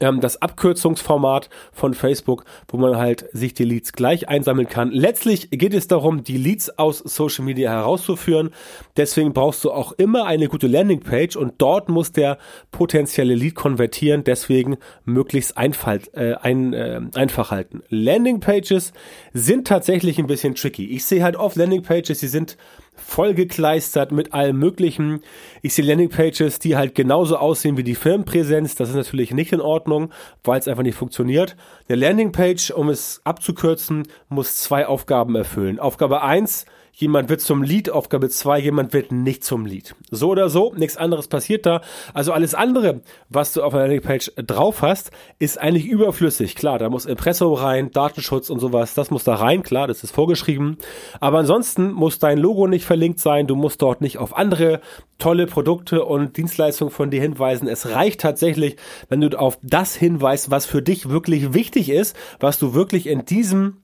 ähm, 0.00 0.20
das 0.20 0.40
Abkürzungsformat 0.40 1.50
von 1.72 1.94
Facebook, 1.94 2.44
wo 2.68 2.76
man 2.76 2.96
halt 2.96 3.26
sich 3.32 3.54
die 3.54 3.64
Leads 3.64 3.92
gleich 3.92 4.28
einsammeln 4.28 4.68
kann. 4.68 4.90
Letztlich 4.90 5.50
geht 5.50 5.74
es 5.74 5.88
darum, 5.88 6.24
die 6.24 6.36
Leads 6.36 6.78
aus 6.78 6.98
Social 6.98 7.44
Media 7.44 7.70
herauszuführen. 7.70 8.50
Deswegen 8.96 9.32
brauchst 9.32 9.64
du 9.64 9.72
auch 9.72 9.92
immer 9.92 10.26
eine 10.26 10.48
gute 10.48 10.66
Landingpage 10.66 11.36
und 11.36 11.54
dort 11.58 11.88
muss 11.88 12.12
der 12.12 12.38
potenzielle 12.70 13.34
Lead 13.34 13.54
konvertieren. 13.54 14.24
Deswegen 14.24 14.76
möglichst 15.04 15.56
einfach, 15.56 15.98
äh, 16.12 16.34
ein, 16.40 16.72
äh, 16.72 17.00
einfach 17.14 17.50
halten. 17.50 17.82
Landingpages 17.88 18.92
sind 19.32 19.66
tatsächlich 19.66 20.18
ein 20.18 20.26
bisschen 20.26 20.54
tricky. 20.54 20.86
Ich 20.86 21.04
sehe 21.04 21.22
halt 21.22 21.36
oft 21.36 21.56
Landingpages, 21.56 22.20
die 22.20 22.28
sind 22.28 22.56
vollgekleistert 23.00 24.12
mit 24.12 24.32
allem 24.34 24.58
Möglichen. 24.58 25.22
Ich 25.62 25.74
sehe 25.74 25.84
Landingpages, 25.84 26.58
die 26.58 26.76
halt 26.76 26.94
genauso 26.94 27.36
aussehen 27.36 27.76
wie 27.76 27.84
die 27.84 27.94
Firmenpräsenz. 27.94 28.74
Das 28.74 28.88
ist 28.88 28.94
natürlich 28.94 29.32
nicht 29.32 29.52
in 29.52 29.60
Ordnung, 29.60 30.10
weil 30.44 30.58
es 30.58 30.68
einfach 30.68 30.82
nicht 30.82 30.96
funktioniert. 30.96 31.56
Eine 31.88 31.98
Landingpage, 31.98 32.70
um 32.70 32.88
es 32.88 33.20
abzukürzen, 33.24 34.08
muss 34.28 34.56
zwei 34.56 34.86
Aufgaben 34.86 35.34
erfüllen. 35.36 35.78
Aufgabe 35.78 36.22
eins 36.22 36.66
jemand 37.00 37.28
wird 37.28 37.40
zum 37.40 37.62
Lead, 37.62 37.90
Aufgabe 37.90 38.28
2, 38.28 38.58
jemand 38.60 38.92
wird 38.92 39.10
nicht 39.10 39.42
zum 39.42 39.66
Lead. 39.66 39.94
So 40.10 40.28
oder 40.28 40.50
so, 40.50 40.72
nichts 40.76 40.96
anderes 40.96 41.28
passiert 41.28 41.66
da. 41.66 41.80
Also 42.14 42.32
alles 42.32 42.54
andere, 42.54 43.00
was 43.28 43.52
du 43.52 43.62
auf 43.62 43.74
einer 43.74 43.84
Landingpage 43.84 44.32
drauf 44.36 44.82
hast, 44.82 45.10
ist 45.38 45.58
eigentlich 45.58 45.86
überflüssig. 45.86 46.54
Klar, 46.54 46.78
da 46.78 46.90
muss 46.90 47.06
Impressum 47.06 47.54
rein, 47.54 47.90
Datenschutz 47.90 48.50
und 48.50 48.60
sowas, 48.60 48.94
das 48.94 49.10
muss 49.10 49.24
da 49.24 49.34
rein, 49.34 49.62
klar, 49.62 49.86
das 49.86 50.04
ist 50.04 50.14
vorgeschrieben. 50.14 50.76
Aber 51.20 51.38
ansonsten 51.38 51.90
muss 51.92 52.18
dein 52.18 52.38
Logo 52.38 52.66
nicht 52.66 52.84
verlinkt 52.84 53.20
sein, 53.20 53.46
du 53.46 53.56
musst 53.56 53.80
dort 53.82 54.00
nicht 54.00 54.18
auf 54.18 54.36
andere 54.36 54.80
tolle 55.18 55.46
Produkte 55.50 56.04
und 56.04 56.36
Dienstleistungen 56.36 56.92
von 56.92 57.10
dir 57.10 57.20
hinweisen. 57.20 57.68
Es 57.68 57.90
reicht 57.90 58.20
tatsächlich, 58.20 58.76
wenn 59.08 59.20
du 59.20 59.38
auf 59.38 59.58
das 59.62 59.94
hinweist, 59.94 60.50
was 60.50 60.66
für 60.66 60.82
dich 60.82 61.10
wirklich 61.10 61.52
wichtig 61.52 61.90
ist, 61.90 62.16
was 62.38 62.58
du 62.58 62.74
wirklich 62.74 63.06
in 63.06 63.24
diesem 63.24 63.78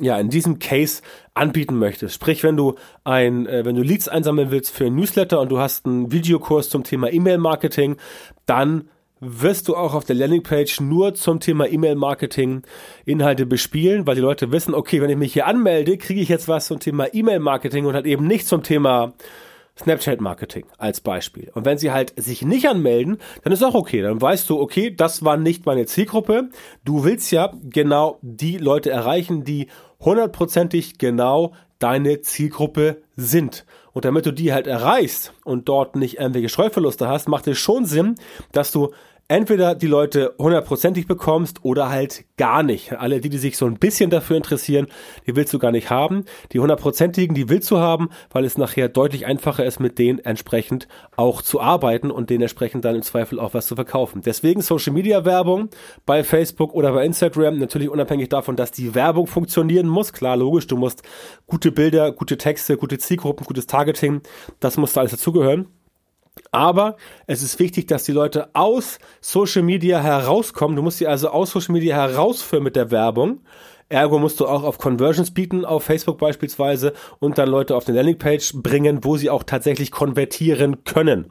ja, 0.00 0.18
in 0.18 0.28
diesem 0.28 0.58
Case 0.58 1.02
anbieten 1.34 1.78
möchtest. 1.78 2.16
Sprich, 2.16 2.42
wenn 2.42 2.56
du 2.56 2.74
ein, 3.04 3.46
äh, 3.46 3.64
wenn 3.64 3.76
du 3.76 3.82
Leads 3.82 4.08
einsammeln 4.08 4.50
willst 4.50 4.72
für 4.72 4.86
ein 4.86 4.96
Newsletter 4.96 5.40
und 5.40 5.50
du 5.50 5.60
hast 5.60 5.86
einen 5.86 6.10
Videokurs 6.10 6.68
zum 6.68 6.82
Thema 6.82 7.12
E-Mail-Marketing, 7.12 7.96
dann 8.44 8.88
wirst 9.20 9.68
du 9.68 9.76
auch 9.76 9.94
auf 9.94 10.04
der 10.04 10.16
Landingpage 10.16 10.80
nur 10.80 11.14
zum 11.14 11.40
Thema 11.40 11.66
E-Mail-Marketing 11.68 12.62
Inhalte 13.04 13.46
bespielen, 13.46 14.06
weil 14.06 14.16
die 14.16 14.20
Leute 14.20 14.52
wissen, 14.52 14.74
okay, 14.74 15.00
wenn 15.00 15.10
ich 15.10 15.16
mich 15.16 15.32
hier 15.32 15.46
anmelde, 15.46 15.96
kriege 15.96 16.20
ich 16.20 16.28
jetzt 16.28 16.48
was 16.48 16.66
zum 16.66 16.80
Thema 16.80 17.12
E-Mail-Marketing 17.12 17.86
und 17.86 17.94
halt 17.94 18.06
eben 18.06 18.26
nicht 18.26 18.46
zum 18.46 18.62
Thema 18.62 19.14
Snapchat-Marketing 19.78 20.66
als 20.78 21.00
Beispiel. 21.00 21.50
Und 21.54 21.64
wenn 21.64 21.78
sie 21.78 21.90
halt 21.90 22.14
sich 22.16 22.42
nicht 22.42 22.68
anmelden, 22.68 23.18
dann 23.42 23.52
ist 23.52 23.62
auch 23.62 23.74
okay. 23.74 24.02
Dann 24.02 24.20
weißt 24.20 24.48
du, 24.48 24.60
okay, 24.60 24.94
das 24.94 25.24
war 25.24 25.36
nicht 25.36 25.66
meine 25.66 25.86
Zielgruppe. 25.86 26.50
Du 26.84 27.04
willst 27.04 27.30
ja 27.32 27.52
genau 27.62 28.18
die 28.22 28.58
Leute 28.58 28.90
erreichen, 28.90 29.44
die 29.44 29.68
hundertprozentig 30.00 30.98
genau 30.98 31.54
deine 31.78 32.20
Zielgruppe 32.20 33.02
sind. 33.16 33.64
Und 33.92 34.04
damit 34.04 34.26
du 34.26 34.32
die 34.32 34.52
halt 34.52 34.66
erreichst 34.66 35.32
und 35.44 35.68
dort 35.68 35.96
nicht 35.96 36.18
irgendwelche 36.18 36.48
Streuverluste 36.48 37.08
hast, 37.08 37.28
macht 37.28 37.46
es 37.46 37.58
schon 37.58 37.84
Sinn, 37.84 38.14
dass 38.52 38.72
du 38.72 38.92
entweder 39.28 39.74
die 39.74 39.86
Leute 39.86 40.34
hundertprozentig 40.38 41.06
bekommst 41.06 41.64
oder 41.64 41.88
halt 41.88 42.24
gar 42.36 42.62
nicht. 42.62 42.92
Alle, 42.92 43.20
die, 43.20 43.28
die 43.28 43.38
sich 43.38 43.56
so 43.56 43.66
ein 43.66 43.78
bisschen 43.78 44.10
dafür 44.10 44.36
interessieren, 44.36 44.86
die 45.26 45.34
willst 45.34 45.52
du 45.54 45.58
gar 45.58 45.72
nicht 45.72 45.90
haben. 45.90 46.24
Die 46.52 46.60
hundertprozentigen, 46.60 47.34
die 47.34 47.48
willst 47.48 47.70
du 47.70 47.78
haben, 47.78 48.10
weil 48.30 48.44
es 48.44 48.58
nachher 48.58 48.88
deutlich 48.88 49.26
einfacher 49.26 49.64
ist, 49.64 49.80
mit 49.80 49.98
denen 49.98 50.18
entsprechend 50.18 50.88
auch 51.16 51.42
zu 51.42 51.60
arbeiten 51.60 52.10
und 52.10 52.30
denen 52.30 52.42
entsprechend 52.42 52.84
dann 52.84 52.96
im 52.96 53.02
Zweifel 53.02 53.40
auch 53.40 53.54
was 53.54 53.66
zu 53.66 53.74
verkaufen. 53.76 54.22
Deswegen 54.24 54.60
Social 54.60 54.92
Media 54.92 55.24
Werbung 55.24 55.70
bei 56.04 56.22
Facebook 56.22 56.74
oder 56.74 56.92
bei 56.92 57.04
Instagram, 57.04 57.58
natürlich 57.58 57.88
unabhängig 57.88 58.28
davon, 58.28 58.56
dass 58.56 58.72
die 58.72 58.94
Werbung 58.94 59.26
funktionieren 59.26 59.88
muss. 59.88 60.12
Klar, 60.12 60.36
logisch, 60.36 60.66
du 60.66 60.76
musst 60.76 61.02
gute 61.46 61.72
Bilder, 61.72 62.12
gute 62.12 62.36
Texte, 62.36 62.76
gute 62.76 62.98
Zielgruppen, 62.98 63.46
gutes 63.46 63.66
Targeting, 63.66 64.20
das 64.60 64.76
muss 64.76 64.92
da 64.92 65.00
alles 65.00 65.12
dazugehören. 65.12 65.68
Aber 66.50 66.96
es 67.26 67.42
ist 67.42 67.58
wichtig, 67.58 67.86
dass 67.86 68.04
die 68.04 68.12
Leute 68.12 68.48
aus 68.54 68.98
Social 69.20 69.62
Media 69.62 70.00
herauskommen. 70.00 70.76
Du 70.76 70.82
musst 70.82 70.98
sie 70.98 71.06
also 71.06 71.28
aus 71.28 71.50
Social 71.50 71.72
Media 71.72 71.96
herausführen 71.96 72.64
mit 72.64 72.76
der 72.76 72.90
Werbung. 72.90 73.40
Ergo 73.88 74.18
musst 74.18 74.40
du 74.40 74.46
auch 74.46 74.64
auf 74.64 74.78
Conversions 74.78 75.32
bieten, 75.32 75.64
auf 75.64 75.84
Facebook 75.84 76.18
beispielsweise, 76.18 76.94
und 77.20 77.38
dann 77.38 77.48
Leute 77.48 77.76
auf 77.76 77.86
eine 77.86 77.96
Landingpage 77.96 78.54
bringen, 78.54 79.04
wo 79.04 79.16
sie 79.16 79.30
auch 79.30 79.42
tatsächlich 79.42 79.90
konvertieren 79.90 80.84
können. 80.84 81.30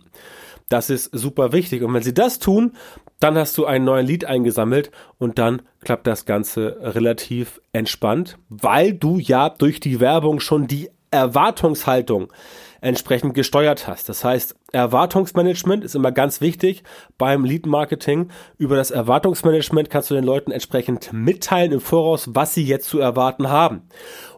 Das 0.70 0.90
ist 0.90 1.10
super 1.12 1.52
wichtig. 1.52 1.84
Und 1.84 1.94
wenn 1.94 2.04
sie 2.04 2.14
das 2.14 2.40
tun, 2.40 2.74
dann 3.20 3.38
hast 3.38 3.58
du 3.58 3.66
einen 3.66 3.86
neuen 3.86 4.06
Lead 4.06 4.26
eingesammelt 4.26 4.92
und 5.18 5.38
dann 5.40 5.62
klappt 5.82 6.08
das 6.08 6.26
Ganze 6.26 6.78
relativ 6.82 7.62
entspannt, 7.74 8.38
weil 8.50 8.94
du 8.94 9.18
ja 9.18 9.50
durch 9.50 9.80
die 9.80 10.00
Werbung 10.00 10.40
schon 10.40 10.68
die 10.68 10.90
Erwartungshaltung 11.12 12.32
entsprechend 12.84 13.34
gesteuert 13.34 13.88
hast. 13.88 14.10
Das 14.10 14.24
heißt, 14.24 14.56
Erwartungsmanagement 14.72 15.84
ist 15.84 15.96
immer 15.96 16.12
ganz 16.12 16.42
wichtig 16.42 16.84
beim 17.18 17.46
Lead 17.46 17.66
Marketing. 17.66 18.30
Über 18.58 18.76
das 18.76 18.92
Erwartungsmanagement 18.92 19.90
kannst 19.90 20.12
du 20.12 20.16
den 20.16 20.24
Leuten 20.24 20.52
entsprechend 20.52 21.12
mitteilen 21.14 21.72
im 21.72 21.80
Voraus, 21.80 22.30
was 22.34 22.54
sie 22.54 22.64
jetzt 22.64 22.90
zu 22.90 23.00
erwarten 23.00 23.50
haben. 23.50 23.84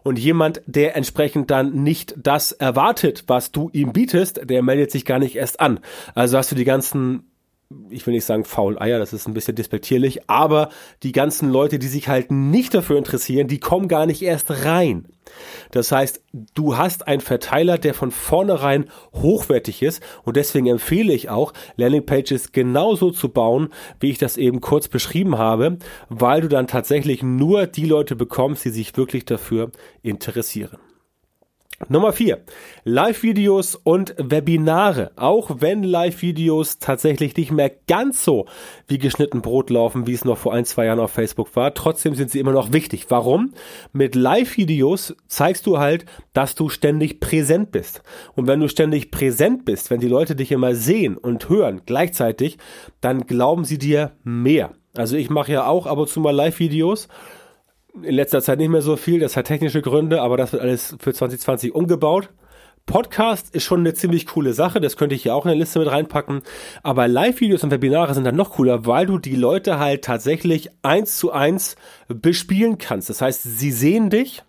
Und 0.04 0.18
jemand, 0.18 0.62
der 0.66 0.96
entsprechend 0.96 1.50
dann 1.50 1.82
nicht 1.82 2.14
das 2.16 2.52
erwartet, 2.52 3.24
was 3.26 3.50
du 3.50 3.70
ihm 3.72 3.92
bietest, 3.92 4.48
der 4.48 4.62
meldet 4.62 4.90
sich 4.90 5.04
gar 5.04 5.18
nicht 5.18 5.36
erst 5.36 5.60
an. 5.60 5.80
Also 6.14 6.38
hast 6.38 6.52
du 6.52 6.56
die 6.56 6.64
ganzen 6.64 7.24
ich 7.90 8.06
will 8.06 8.14
nicht 8.14 8.24
sagen 8.24 8.44
faul 8.44 8.78
Eier, 8.78 8.98
das 8.98 9.12
ist 9.12 9.26
ein 9.26 9.34
bisschen 9.34 9.56
despektierlich, 9.56 10.30
aber 10.30 10.68
die 11.02 11.12
ganzen 11.12 11.50
Leute, 11.50 11.78
die 11.78 11.88
sich 11.88 12.08
halt 12.08 12.30
nicht 12.30 12.74
dafür 12.74 12.96
interessieren, 12.96 13.48
die 13.48 13.58
kommen 13.58 13.88
gar 13.88 14.06
nicht 14.06 14.22
erst 14.22 14.64
rein. 14.64 15.08
Das 15.72 15.90
heißt, 15.90 16.22
du 16.54 16.76
hast 16.76 17.08
einen 17.08 17.20
Verteiler, 17.20 17.78
der 17.78 17.94
von 17.94 18.12
vornherein 18.12 18.88
hochwertig 19.12 19.82
ist 19.82 20.00
und 20.22 20.36
deswegen 20.36 20.68
empfehle 20.68 21.12
ich 21.12 21.28
auch, 21.28 21.52
Landingpages 21.76 22.52
genauso 22.52 23.10
zu 23.10 23.30
bauen, 23.30 23.70
wie 23.98 24.10
ich 24.10 24.18
das 24.18 24.36
eben 24.36 24.60
kurz 24.60 24.86
beschrieben 24.86 25.36
habe, 25.36 25.78
weil 26.08 26.42
du 26.42 26.48
dann 26.48 26.68
tatsächlich 26.68 27.24
nur 27.24 27.66
die 27.66 27.86
Leute 27.86 28.14
bekommst, 28.14 28.64
die 28.64 28.70
sich 28.70 28.96
wirklich 28.96 29.24
dafür 29.24 29.72
interessieren. 30.02 30.78
Nummer 31.90 32.14
vier, 32.14 32.40
Live-Videos 32.84 33.74
und 33.74 34.14
Webinare. 34.16 35.10
Auch 35.16 35.60
wenn 35.60 35.82
Live-Videos 35.82 36.78
tatsächlich 36.78 37.36
nicht 37.36 37.52
mehr 37.52 37.70
ganz 37.86 38.24
so 38.24 38.46
wie 38.88 38.96
geschnitten 38.96 39.42
Brot 39.42 39.68
laufen, 39.68 40.06
wie 40.06 40.14
es 40.14 40.24
noch 40.24 40.38
vor 40.38 40.54
ein, 40.54 40.64
zwei 40.64 40.86
Jahren 40.86 41.00
auf 41.00 41.10
Facebook 41.10 41.54
war, 41.54 41.74
trotzdem 41.74 42.14
sind 42.14 42.30
sie 42.30 42.40
immer 42.40 42.52
noch 42.52 42.72
wichtig. 42.72 43.04
Warum? 43.10 43.52
Mit 43.92 44.14
Live-Videos 44.14 45.14
zeigst 45.28 45.66
du 45.66 45.78
halt, 45.78 46.06
dass 46.32 46.54
du 46.54 46.70
ständig 46.70 47.20
präsent 47.20 47.72
bist. 47.72 48.02
Und 48.34 48.46
wenn 48.46 48.60
du 48.60 48.68
ständig 48.68 49.10
präsent 49.10 49.66
bist, 49.66 49.90
wenn 49.90 50.00
die 50.00 50.08
Leute 50.08 50.34
dich 50.34 50.52
immer 50.52 50.74
sehen 50.74 51.18
und 51.18 51.50
hören 51.50 51.82
gleichzeitig, 51.84 52.56
dann 53.02 53.26
glauben 53.26 53.66
sie 53.66 53.78
dir 53.78 54.12
mehr. 54.24 54.72
Also 54.96 55.16
ich 55.16 55.28
mache 55.28 55.52
ja 55.52 55.66
auch 55.66 55.86
ab 55.86 55.98
und 55.98 56.08
zu 56.08 56.20
mal 56.20 56.34
Live-Videos 56.34 57.08
in 58.02 58.14
letzter 58.14 58.42
Zeit 58.42 58.58
nicht 58.58 58.68
mehr 58.68 58.82
so 58.82 58.96
viel, 58.96 59.20
das 59.20 59.36
hat 59.36 59.46
technische 59.46 59.82
Gründe, 59.82 60.22
aber 60.22 60.36
das 60.36 60.52
wird 60.52 60.62
alles 60.62 60.96
für 60.98 61.12
2020 61.12 61.74
umgebaut. 61.74 62.30
Podcast 62.86 63.52
ist 63.52 63.64
schon 63.64 63.80
eine 63.80 63.94
ziemlich 63.94 64.26
coole 64.26 64.52
Sache, 64.52 64.80
das 64.80 64.96
könnte 64.96 65.16
ich 65.16 65.24
ja 65.24 65.34
auch 65.34 65.44
in 65.44 65.50
der 65.50 65.58
Liste 65.58 65.80
mit 65.80 65.90
reinpacken. 65.90 66.42
Aber 66.84 67.08
Live-Videos 67.08 67.64
und 67.64 67.72
Webinare 67.72 68.14
sind 68.14 68.24
dann 68.24 68.36
noch 68.36 68.52
cooler, 68.52 68.86
weil 68.86 69.06
du 69.06 69.18
die 69.18 69.34
Leute 69.34 69.80
halt 69.80 70.04
tatsächlich 70.04 70.70
eins 70.82 71.18
zu 71.18 71.32
eins 71.32 71.74
bespielen 72.06 72.78
kannst. 72.78 73.10
Das 73.10 73.20
heißt, 73.20 73.42
sie 73.42 73.72
sehen 73.72 74.08
dich, 74.08 74.44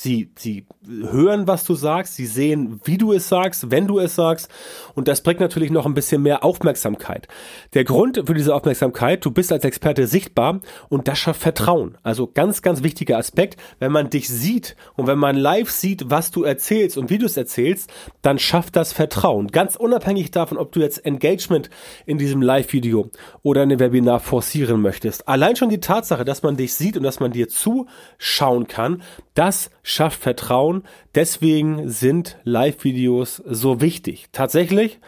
Sie, 0.00 0.30
sie 0.38 0.64
hören, 0.86 1.48
was 1.48 1.64
du 1.64 1.74
sagst, 1.74 2.14
sie 2.14 2.26
sehen, 2.26 2.80
wie 2.84 2.98
du 2.98 3.12
es 3.12 3.28
sagst, 3.28 3.72
wenn 3.72 3.88
du 3.88 3.98
es 3.98 4.14
sagst. 4.14 4.48
Und 4.94 5.08
das 5.08 5.24
bringt 5.24 5.40
natürlich 5.40 5.72
noch 5.72 5.86
ein 5.86 5.94
bisschen 5.94 6.22
mehr 6.22 6.44
Aufmerksamkeit. 6.44 7.26
Der 7.74 7.82
Grund 7.82 8.22
für 8.24 8.34
diese 8.34 8.54
Aufmerksamkeit, 8.54 9.24
du 9.24 9.32
bist 9.32 9.50
als 9.50 9.64
Experte 9.64 10.06
sichtbar 10.06 10.60
und 10.88 11.08
das 11.08 11.18
schafft 11.18 11.42
Vertrauen. 11.42 11.98
Also 12.04 12.28
ganz, 12.28 12.62
ganz 12.62 12.84
wichtiger 12.84 13.18
Aspekt. 13.18 13.60
Wenn 13.80 13.90
man 13.90 14.08
dich 14.08 14.28
sieht 14.28 14.76
und 14.94 15.08
wenn 15.08 15.18
man 15.18 15.34
live 15.34 15.68
sieht, 15.68 16.08
was 16.08 16.30
du 16.30 16.44
erzählst 16.44 16.96
und 16.96 17.10
wie 17.10 17.18
du 17.18 17.26
es 17.26 17.36
erzählst, 17.36 17.90
dann 18.22 18.38
schafft 18.38 18.76
das 18.76 18.92
Vertrauen. 18.92 19.48
Ganz 19.48 19.74
unabhängig 19.74 20.30
davon, 20.30 20.58
ob 20.58 20.70
du 20.70 20.78
jetzt 20.78 21.04
Engagement 21.04 21.70
in 22.06 22.18
diesem 22.18 22.40
Live-Video 22.40 23.10
oder 23.42 23.64
in 23.64 23.72
einem 23.72 23.80
Webinar 23.80 24.20
forcieren 24.20 24.80
möchtest. 24.80 25.26
Allein 25.26 25.56
schon 25.56 25.70
die 25.70 25.80
Tatsache, 25.80 26.24
dass 26.24 26.44
man 26.44 26.56
dich 26.56 26.74
sieht 26.74 26.96
und 26.96 27.02
dass 27.02 27.18
man 27.18 27.32
dir 27.32 27.48
zuschauen 27.48 28.68
kann, 28.68 29.02
das 29.34 29.70
schafft 29.88 30.22
Vertrauen. 30.22 30.82
Deswegen 31.14 31.88
sind 31.88 32.36
Live-Videos 32.44 33.42
so 33.46 33.80
wichtig. 33.80 34.26
Tatsächlich, 34.32 35.00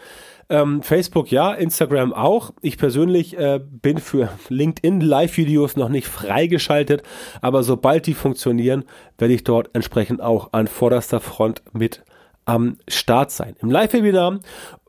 ähm, 0.49 0.81
Facebook 0.81 1.31
ja, 1.31 1.53
Instagram 1.53 2.13
auch. 2.13 2.51
Ich 2.61 2.77
persönlich 2.77 3.37
äh, 3.37 3.59
bin 3.63 3.99
für 3.99 4.29
LinkedIn 4.49 4.99
Live-Videos 4.99 5.75
noch 5.75 5.89
nicht 5.89 6.07
freigeschaltet, 6.07 7.03
aber 7.41 7.63
sobald 7.63 8.07
die 8.07 8.15
funktionieren, 8.15 8.83
werde 9.17 9.35
ich 9.35 9.43
dort 9.43 9.69
entsprechend 9.73 10.21
auch 10.21 10.51
an 10.51 10.67
vorderster 10.67 11.19
Front 11.19 11.61
mit 11.73 12.03
am 12.45 12.77
Start 12.87 13.29
sein. 13.29 13.55
Im 13.61 13.69
Live-Webinar 13.69 14.39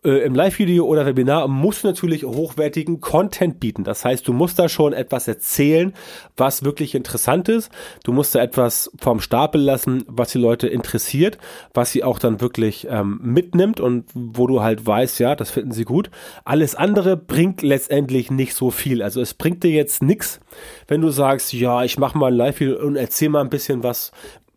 äh, 0.04 0.24
im 0.24 0.34
Live-Video 0.34 0.84
oder 0.84 1.06
Webinar 1.06 1.48
musst 1.48 1.84
du 1.84 1.88
natürlich 1.88 2.24
hochwertigen 2.24 3.00
Content 3.00 3.60
bieten. 3.60 3.84
Das 3.84 4.04
heißt, 4.04 4.26
du 4.26 4.32
musst 4.32 4.58
da 4.58 4.68
schon 4.68 4.92
etwas 4.92 5.28
erzählen, 5.28 5.92
was 6.36 6.64
wirklich 6.64 6.94
interessant 6.94 7.48
ist. 7.48 7.70
Du 8.04 8.12
musst 8.12 8.34
da 8.34 8.42
etwas 8.42 8.90
vom 8.98 9.20
Stapel 9.20 9.60
lassen, 9.60 10.04
was 10.08 10.32
die 10.32 10.38
Leute 10.38 10.68
interessiert, 10.68 11.38
was 11.72 11.92
sie 11.92 12.02
auch 12.02 12.18
dann 12.18 12.40
wirklich 12.40 12.86
ähm, 12.90 13.20
mitnimmt 13.22 13.80
und 13.80 14.06
wo 14.14 14.46
du 14.46 14.62
halt 14.62 14.84
weißt, 14.84 15.20
ja, 15.20 15.36
das 15.36 15.50
finden 15.50 15.72
sie 15.72 15.84
gut. 15.84 16.10
Alles 16.44 16.74
andere 16.74 17.16
bringt 17.16 17.62
letztendlich 17.62 18.30
nicht 18.30 18.54
so 18.54 18.70
viel. 18.70 19.02
Also 19.02 19.20
es 19.20 19.34
bringt 19.34 19.62
dir 19.62 19.70
jetzt 19.70 20.02
nichts, 20.02 20.40
wenn 20.88 21.00
du 21.00 21.10
sagst, 21.10 21.52
ja, 21.52 21.84
ich 21.84 21.98
mache 21.98 22.18
mal 22.18 22.32
ein 22.32 22.36
Live-Video 22.36 22.84
und 22.84 22.96
erzähl 22.96 23.28
mal 23.28 23.40
ein 23.40 23.50
bisschen 23.50 23.82
was, 23.82 24.12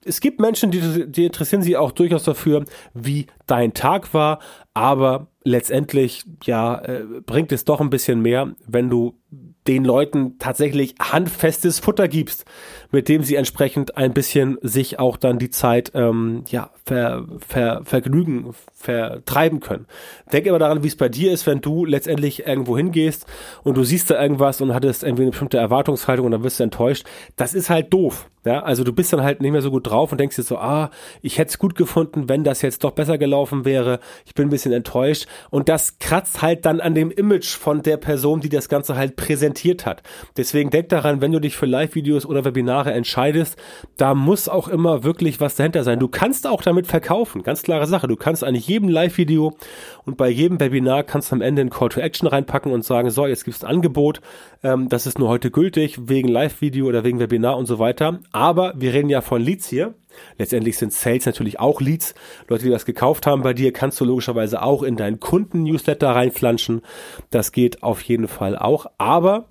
es 0.08 0.22
gibt 0.22 0.40
Menschen, 0.40 0.70
die, 0.70 1.12
die 1.12 1.26
interessieren 1.26 1.64
sich 1.64 1.78
auch 1.78 1.92
durchaus 1.92 2.24
dafür, 2.24 2.66
wie 2.94 3.26
dein 3.48 3.74
Tag 3.74 4.14
war, 4.14 4.40
aber 4.74 5.28
letztendlich 5.46 6.26
ja 6.44 6.80
äh, 6.80 7.06
bringt 7.26 7.52
es 7.54 7.64
doch 7.64 7.80
ein 7.80 7.90
bisschen 7.90 8.22
mehr, 8.22 8.54
wenn 8.68 8.90
du 8.90 9.22
den 9.68 9.84
Leuten 9.84 10.38
tatsächlich 10.38 10.96
handfestes 11.02 11.80
Futter 11.80 12.08
gibst, 12.08 12.46
mit 12.92 13.10
dem 13.10 13.24
sie 13.24 13.36
entsprechend 13.36 13.98
ein 13.98 14.14
bisschen 14.14 14.58
sich 14.62 15.00
auch 15.00 15.18
dann 15.18 15.40
die 15.40 15.50
Zeit 15.50 15.92
ähm, 15.96 16.44
ja 16.50 16.70
ver, 16.86 17.26
ver, 17.48 17.82
vergnügen, 17.84 18.54
vertreiben 18.74 19.60
können. 19.60 19.88
Denk 20.32 20.46
immer 20.46 20.60
daran, 20.60 20.84
wie 20.84 20.88
es 20.88 20.96
bei 20.96 21.10
dir 21.10 21.32
ist, 21.32 21.48
wenn 21.48 21.62
du 21.62 21.84
letztendlich 21.86 22.46
irgendwo 22.46 22.78
hingehst 22.78 23.26
und 23.64 23.76
du 23.76 23.84
siehst 23.84 24.12
da 24.12 24.22
irgendwas 24.22 24.62
und 24.62 24.74
hattest 24.74 25.04
irgendwie 25.04 25.24
eine 25.24 25.32
bestimmte 25.32 25.58
Erwartungshaltung 25.58 26.28
und 26.28 26.32
dann 26.32 26.44
wirst 26.44 26.60
du 26.60 26.64
enttäuscht. 26.64 27.06
Das 27.36 27.56
ist 27.56 27.70
halt 27.70 27.92
doof. 27.92 28.30
Ja, 28.46 28.62
also 28.62 28.84
du 28.84 28.94
bist 28.94 29.12
dann 29.12 29.24
halt 29.24 29.42
nicht 29.42 29.52
mehr 29.52 29.64
so 29.64 29.72
gut 29.72 29.88
drauf 29.90 30.12
und 30.12 30.20
denkst 30.20 30.36
dir 30.36 30.44
so, 30.44 30.60
ah, 30.60 30.92
ich 31.24 31.40
hätte 31.40 31.50
es 31.50 31.58
gut 31.58 31.74
gefunden, 31.74 32.30
wenn 32.30 32.44
das 32.44 32.62
jetzt 32.62 32.84
doch 32.84 32.92
besser 32.92 33.18
gelaufen 33.18 33.66
wäre. 33.66 34.00
Ich 34.26 34.36
bin 34.36 34.48
ein 34.48 34.52
bisschen 34.52 34.72
enttäuscht. 34.72 35.26
Und 35.50 35.68
das 35.68 35.98
kratzt 35.98 36.44
halt 36.44 36.64
dann 36.64 36.80
an 36.80 36.94
dem 36.94 37.10
Image 37.10 37.58
von 37.58 37.82
der 37.82 37.98
Person, 37.98 38.42
die 38.42 38.50
das 38.50 38.70
Ganze 38.70 38.96
halt 38.96 39.16
präsentiert 39.26 39.86
hat. 39.86 40.04
Deswegen 40.38 40.70
denk 40.70 40.90
daran, 40.90 41.22
wenn 41.22 41.32
du 41.32 41.40
dich 41.40 41.56
für 41.56 41.66
Live-Videos 41.66 42.26
oder 42.26 42.46
Webinare 42.46 42.94
entscheidest, 42.94 43.58
da 43.98 44.14
muss 44.14 44.48
auch 44.50 44.68
immer 44.68 45.04
wirklich 45.04 45.40
was 45.40 45.56
dahinter 45.56 45.84
sein. 45.84 46.00
Du 46.00 46.08
kannst 46.08 46.48
auch 46.48 46.62
damit 46.62 46.88
verkaufen. 46.88 47.44
Ganz 47.44 47.64
klare 47.64 47.88
Sache. 47.88 48.08
Du 48.08 48.16
kannst 48.16 48.44
eigentlich 48.44 48.68
jedem 48.68 48.90
Live-Video 48.90 49.58
und 50.06 50.18
bei 50.18 50.30
jedem 50.30 50.60
Webinar 50.60 51.04
kannst 51.04 51.32
du 51.32 51.36
am 51.36 51.42
Ende 51.42 51.62
ein 51.62 51.70
Call 51.70 51.90
to 51.90 52.00
Action 52.00 52.28
reinpacken 52.28 52.72
und 52.72 52.86
sagen, 52.86 53.10
so, 53.10 53.26
jetzt 53.26 53.46
gibt's 53.46 53.64
ein 53.64 53.70
Angebot. 53.70 54.22
Ähm, 54.64 54.90
das 54.90 55.08
ist 55.08 55.20
nur 55.20 55.30
heute 55.30 55.52
gültig, 55.52 56.08
wegen 56.08 56.28
Live-Video 56.28 56.86
oder 56.88 57.04
wegen 57.04 57.20
Webinar 57.20 57.58
und 57.58 57.66
so 57.66 57.80
weiter 57.80 58.20
aber 58.46 58.74
wir 58.76 58.94
reden 58.94 59.10
ja 59.10 59.22
von 59.22 59.42
Leads 59.42 59.68
hier. 59.68 59.94
Letztendlich 60.38 60.78
sind 60.78 60.94
Sales 60.94 61.26
natürlich 61.26 61.60
auch 61.60 61.82
Leads. 61.82 62.16
Leute, 62.48 62.66
die 62.66 62.72
das 62.72 62.86
gekauft 62.86 63.28
haben 63.28 63.42
bei 63.42 63.54
dir, 63.54 63.74
kannst 63.74 64.00
du 64.00 64.06
logischerweise 64.06 64.62
auch 64.62 64.84
in 64.84 64.96
deinen 64.96 65.20
Kunden-Newsletter 65.20 66.10
reinflanschen. 66.10 66.82
Das 67.30 67.52
geht 67.52 67.84
auf 67.84 68.02
jeden 68.02 68.28
Fall 68.28 68.58
auch. 68.58 68.88
Aber 68.98 69.50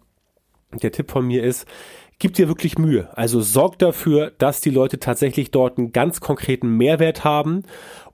der 0.82 0.92
Tipp 0.92 1.10
von 1.10 1.26
mir 1.26 1.42
ist, 1.42 1.66
gib 2.18 2.34
dir 2.34 2.48
wirklich 2.48 2.78
Mühe. 2.78 3.08
Also 3.16 3.40
sorg 3.40 3.78
dafür, 3.78 4.32
dass 4.38 4.60
die 4.60 4.70
Leute 4.70 4.98
tatsächlich 4.98 5.50
dort 5.50 5.78
einen 5.78 5.92
ganz 5.92 6.20
konkreten 6.20 6.76
Mehrwert 6.76 7.24
haben 7.24 7.64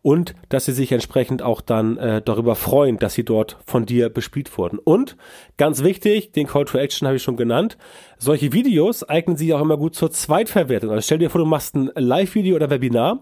und 0.02 0.34
dass 0.48 0.64
sie 0.64 0.72
sich 0.72 0.92
entsprechend 0.92 1.42
auch 1.42 1.60
dann 1.60 1.96
äh, 1.98 2.22
darüber 2.22 2.54
freuen, 2.54 2.98
dass 2.98 3.14
sie 3.14 3.24
dort 3.24 3.58
von 3.66 3.84
dir 3.84 4.08
bespielt 4.08 4.56
wurden. 4.56 4.78
Und 4.78 5.16
ganz 5.56 5.82
wichtig, 5.82 6.32
den 6.32 6.46
Call 6.46 6.64
to 6.64 6.78
Action 6.78 7.06
habe 7.06 7.16
ich 7.16 7.22
schon 7.22 7.36
genannt, 7.36 7.76
solche 8.18 8.52
Videos 8.52 9.02
eignen 9.04 9.36
sich 9.36 9.52
auch 9.52 9.60
immer 9.60 9.76
gut 9.76 9.94
zur 9.94 10.10
Zweitverwertung. 10.10 10.90
Also 10.90 11.02
stell 11.02 11.18
dir 11.18 11.30
vor, 11.30 11.40
du 11.40 11.46
machst 11.46 11.74
ein 11.74 11.90
Live-Video 11.94 12.56
oder 12.56 12.70
Webinar 12.70 13.20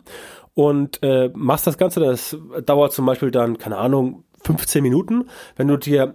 und 0.54 1.02
äh, 1.02 1.30
machst 1.34 1.66
das 1.66 1.78
Ganze, 1.78 2.00
das 2.00 2.36
dauert 2.64 2.92
zum 2.92 3.06
Beispiel 3.06 3.30
dann, 3.30 3.58
keine 3.58 3.76
Ahnung, 3.76 4.24
15 4.44 4.82
Minuten. 4.82 5.28
Wenn 5.56 5.68
du 5.68 5.76
dir 5.76 6.14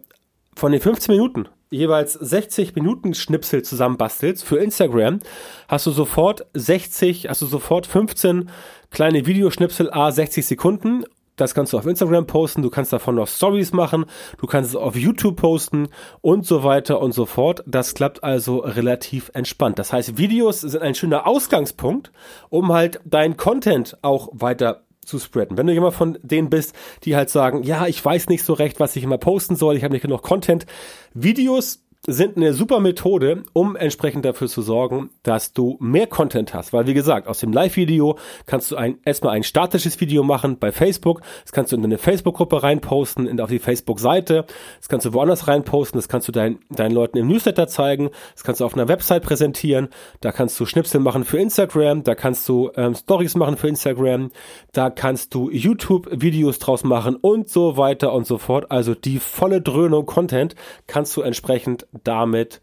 von 0.56 0.72
den 0.72 0.82
15 0.82 1.14
Minuten 1.14 1.48
jeweils 1.70 2.14
60 2.14 2.76
Minuten 2.76 3.16
Schnipsel 3.16 3.64
zusammenbastelst 3.64 4.44
für 4.44 4.58
Instagram, 4.58 5.20
hast 5.68 5.88
du 5.88 5.92
sofort 5.92 6.46
60, 6.54 7.30
hast 7.30 7.42
du 7.42 7.48
sofort 7.48 7.88
15 7.88 8.50
kleine 8.94 9.26
Videoschnipsel 9.26 9.92
a 9.92 10.12
60 10.12 10.46
Sekunden. 10.46 11.04
Das 11.36 11.56
kannst 11.56 11.74
du 11.74 11.80
auf 11.80 11.88
Instagram 11.88 12.28
posten, 12.28 12.62
du 12.62 12.70
kannst 12.70 12.94
davon 12.94 13.16
noch 13.16 13.28
Stories 13.28 13.74
machen, 13.74 14.06
du 14.38 14.46
kannst 14.46 14.70
es 14.70 14.76
auf 14.76 14.96
YouTube 14.96 15.36
posten 15.36 15.88
und 16.22 16.46
so 16.46 16.64
weiter 16.64 17.02
und 17.02 17.12
so 17.12 17.26
fort. 17.26 17.64
Das 17.66 17.96
klappt 17.96 18.24
also 18.24 18.60
relativ 18.60 19.32
entspannt. 19.34 19.80
Das 19.80 19.92
heißt, 19.92 20.20
Videos 20.20 20.62
sind 20.62 20.84
ein 20.84 20.94
schöner 20.94 21.26
Ausgangspunkt, 21.26 22.12
um 22.50 22.72
halt 22.72 23.02
deinen 23.04 23.36
Content 23.36 23.98
auch 24.04 24.30
weiter 24.32 24.84
zu 25.06 25.20
spreaden. 25.20 25.58
Wenn 25.58 25.68
du 25.68 25.74
jemand 25.74 25.96
von 25.96 26.18
denen 26.22 26.50
bist, 26.50 26.76
die 27.04 27.16
halt 27.16 27.30
sagen, 27.30 27.64
ja, 27.64 27.88
ich 27.88 28.04
weiß 28.04 28.30
nicht 28.30 28.44
so 28.44 28.54
recht, 28.54 28.80
was 28.80 28.96
ich 28.96 29.04
immer 29.04 29.18
posten 29.18 29.56
soll, 29.56 29.76
ich 29.76 29.84
habe 29.84 29.94
nicht 29.94 30.04
genug 30.04 30.22
Content. 30.22 30.66
Videos 31.14 31.83
sind 32.06 32.36
eine 32.36 32.54
super 32.54 32.82
Methode, 32.82 33.44
um 33.54 33.78
entsprechend 33.78 34.26
dafür 34.26 34.50
zu 34.50 34.62
sorgen, 34.62 35.10
dass 35.24 35.54
du 35.54 35.78
mehr 35.80 36.06
Content 36.06 36.54
hast. 36.54 36.74
Weil 36.74 36.86
wie 36.86 36.94
gesagt, 36.94 37.28
aus 37.28 37.40
dem 37.40 37.54
Live-Video 37.54 38.18
kannst 38.46 38.72
du 38.72 38.76
ein, 38.76 38.98
erstmal 39.06 39.36
ein 39.36 39.44
statisches 39.44 40.02
Video 40.02 40.22
machen 40.22 40.58
bei 40.60 40.74
Facebook. 40.74 41.22
Das 41.44 41.54
kannst 41.54 41.72
du 41.72 41.78
in 41.78 41.84
eine 41.86 41.98
Facebook-Gruppe 41.98 42.62
reinposten, 42.62 43.26
in, 43.26 43.40
auf 43.40 43.50
die 43.50 43.60
Facebook-Seite. 43.60 44.46
Das 44.80 44.90
kannst 44.90 45.06
du 45.06 45.14
woanders 45.14 45.48
reinposten. 45.48 45.98
Das 45.98 46.10
kannst 46.10 46.28
du 46.28 46.34
dein, 46.34 46.60
deinen 46.70 46.94
Leuten 46.94 47.18
im 47.18 47.28
Newsletter 47.28 47.68
zeigen. 47.70 48.10
Das 48.34 48.44
kannst 48.44 48.60
du 48.60 48.66
auf 48.66 48.74
einer 48.74 48.90
Website 48.90 49.24
präsentieren. 49.24 49.88
Da 50.20 50.34
kannst 50.34 50.60
du 50.60 50.66
Schnipsel 50.66 51.00
machen 51.00 51.24
für 51.24 51.38
Instagram. 51.38 52.04
Da 52.04 52.16
kannst 52.16 52.50
du 52.50 52.70
ähm, 52.76 52.96
Stories 52.96 53.36
machen 53.36 53.56
für 53.56 53.70
Instagram. 53.70 54.32
Da 54.74 54.90
kannst 54.90 55.34
du 55.34 55.50
YouTube-Videos 55.50 56.60
draus 56.60 56.84
machen 56.84 57.16
und 57.16 57.48
so 57.48 57.78
weiter 57.78 58.12
und 58.12 58.28
so 58.28 58.38
fort. 58.38 58.72
Also 58.72 58.94
die 58.94 59.20
volle 59.20 59.62
Dröhnung 59.62 60.06
Content 60.06 60.56
kannst 60.86 61.16
du 61.16 61.22
entsprechend 61.22 61.88
damit, 62.04 62.62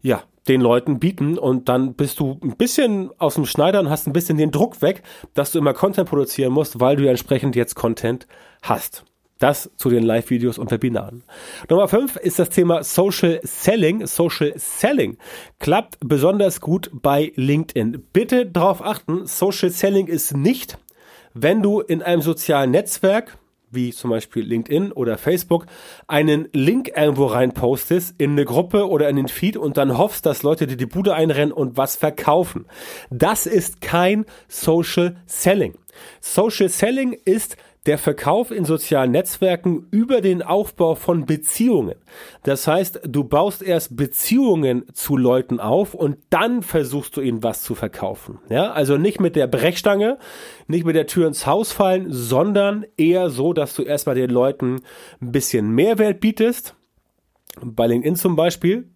ja, 0.00 0.22
den 0.48 0.60
Leuten 0.60 0.98
bieten 0.98 1.38
und 1.38 1.68
dann 1.68 1.94
bist 1.94 2.18
du 2.18 2.38
ein 2.42 2.56
bisschen 2.56 3.10
aus 3.18 3.34
dem 3.34 3.46
Schneider 3.46 3.80
und 3.80 3.90
hast 3.90 4.06
ein 4.06 4.12
bisschen 4.12 4.38
den 4.38 4.50
Druck 4.50 4.82
weg, 4.82 5.02
dass 5.34 5.52
du 5.52 5.58
immer 5.58 5.72
Content 5.72 6.08
produzieren 6.08 6.52
musst, 6.52 6.80
weil 6.80 6.96
du 6.96 7.08
entsprechend 7.08 7.54
jetzt 7.54 7.76
Content 7.76 8.26
hast. 8.62 9.04
Das 9.38 9.70
zu 9.76 9.90
den 9.90 10.04
Live-Videos 10.04 10.58
und 10.58 10.70
Webinaren. 10.70 11.24
Nummer 11.68 11.88
5 11.88 12.16
ist 12.16 12.38
das 12.38 12.50
Thema 12.50 12.84
Social 12.84 13.40
Selling. 13.42 14.06
Social 14.06 14.52
Selling 14.56 15.16
klappt 15.58 15.98
besonders 16.00 16.60
gut 16.60 16.90
bei 16.92 17.32
LinkedIn. 17.34 18.04
Bitte 18.12 18.46
darauf 18.46 18.84
achten, 18.84 19.26
Social 19.26 19.70
Selling 19.70 20.06
ist 20.06 20.36
nicht, 20.36 20.78
wenn 21.34 21.60
du 21.60 21.80
in 21.80 22.02
einem 22.02 22.22
sozialen 22.22 22.70
Netzwerk 22.70 23.36
wie 23.72 23.92
zum 23.92 24.10
Beispiel 24.10 24.44
LinkedIn 24.44 24.92
oder 24.92 25.18
Facebook, 25.18 25.66
einen 26.06 26.48
Link 26.52 26.92
irgendwo 26.96 27.26
reinpostest 27.26 28.14
in 28.18 28.32
eine 28.32 28.44
Gruppe 28.44 28.88
oder 28.88 29.08
in 29.08 29.16
den 29.16 29.28
Feed 29.28 29.56
und 29.56 29.76
dann 29.76 29.98
hoffst, 29.98 30.26
dass 30.26 30.42
Leute 30.42 30.66
dir 30.66 30.76
die 30.76 30.86
Bude 30.86 31.14
einrennen 31.14 31.52
und 31.52 31.76
was 31.76 31.96
verkaufen. 31.96 32.66
Das 33.10 33.46
ist 33.46 33.80
kein 33.80 34.24
Social 34.48 35.16
Selling. 35.26 35.74
Social 36.20 36.68
Selling 36.68 37.16
ist 37.24 37.56
der 37.86 37.98
Verkauf 37.98 38.52
in 38.52 38.64
sozialen 38.64 39.10
Netzwerken 39.10 39.88
über 39.90 40.20
den 40.20 40.42
Aufbau 40.42 40.94
von 40.94 41.26
Beziehungen. 41.26 41.96
Das 42.44 42.68
heißt, 42.68 43.00
du 43.06 43.24
baust 43.24 43.60
erst 43.60 43.96
Beziehungen 43.96 44.84
zu 44.92 45.16
Leuten 45.16 45.58
auf 45.58 45.94
und 45.94 46.18
dann 46.30 46.62
versuchst 46.62 47.16
du 47.16 47.20
ihnen 47.20 47.42
was 47.42 47.62
zu 47.62 47.74
verkaufen. 47.74 48.38
Ja, 48.48 48.70
also 48.70 48.98
nicht 48.98 49.20
mit 49.20 49.34
der 49.34 49.48
Brechstange, 49.48 50.18
nicht 50.68 50.84
mit 50.84 50.94
der 50.94 51.08
Tür 51.08 51.26
ins 51.26 51.46
Haus 51.46 51.72
fallen, 51.72 52.06
sondern 52.10 52.86
eher 52.96 53.30
so, 53.30 53.52
dass 53.52 53.74
du 53.74 53.82
erstmal 53.82 54.14
den 54.14 54.30
Leuten 54.30 54.82
ein 55.20 55.32
bisschen 55.32 55.70
Mehrwert 55.70 56.20
bietest. 56.20 56.76
Bei 57.60 57.86
LinkedIn 57.86 58.16
zum 58.16 58.36
Beispiel. 58.36 58.88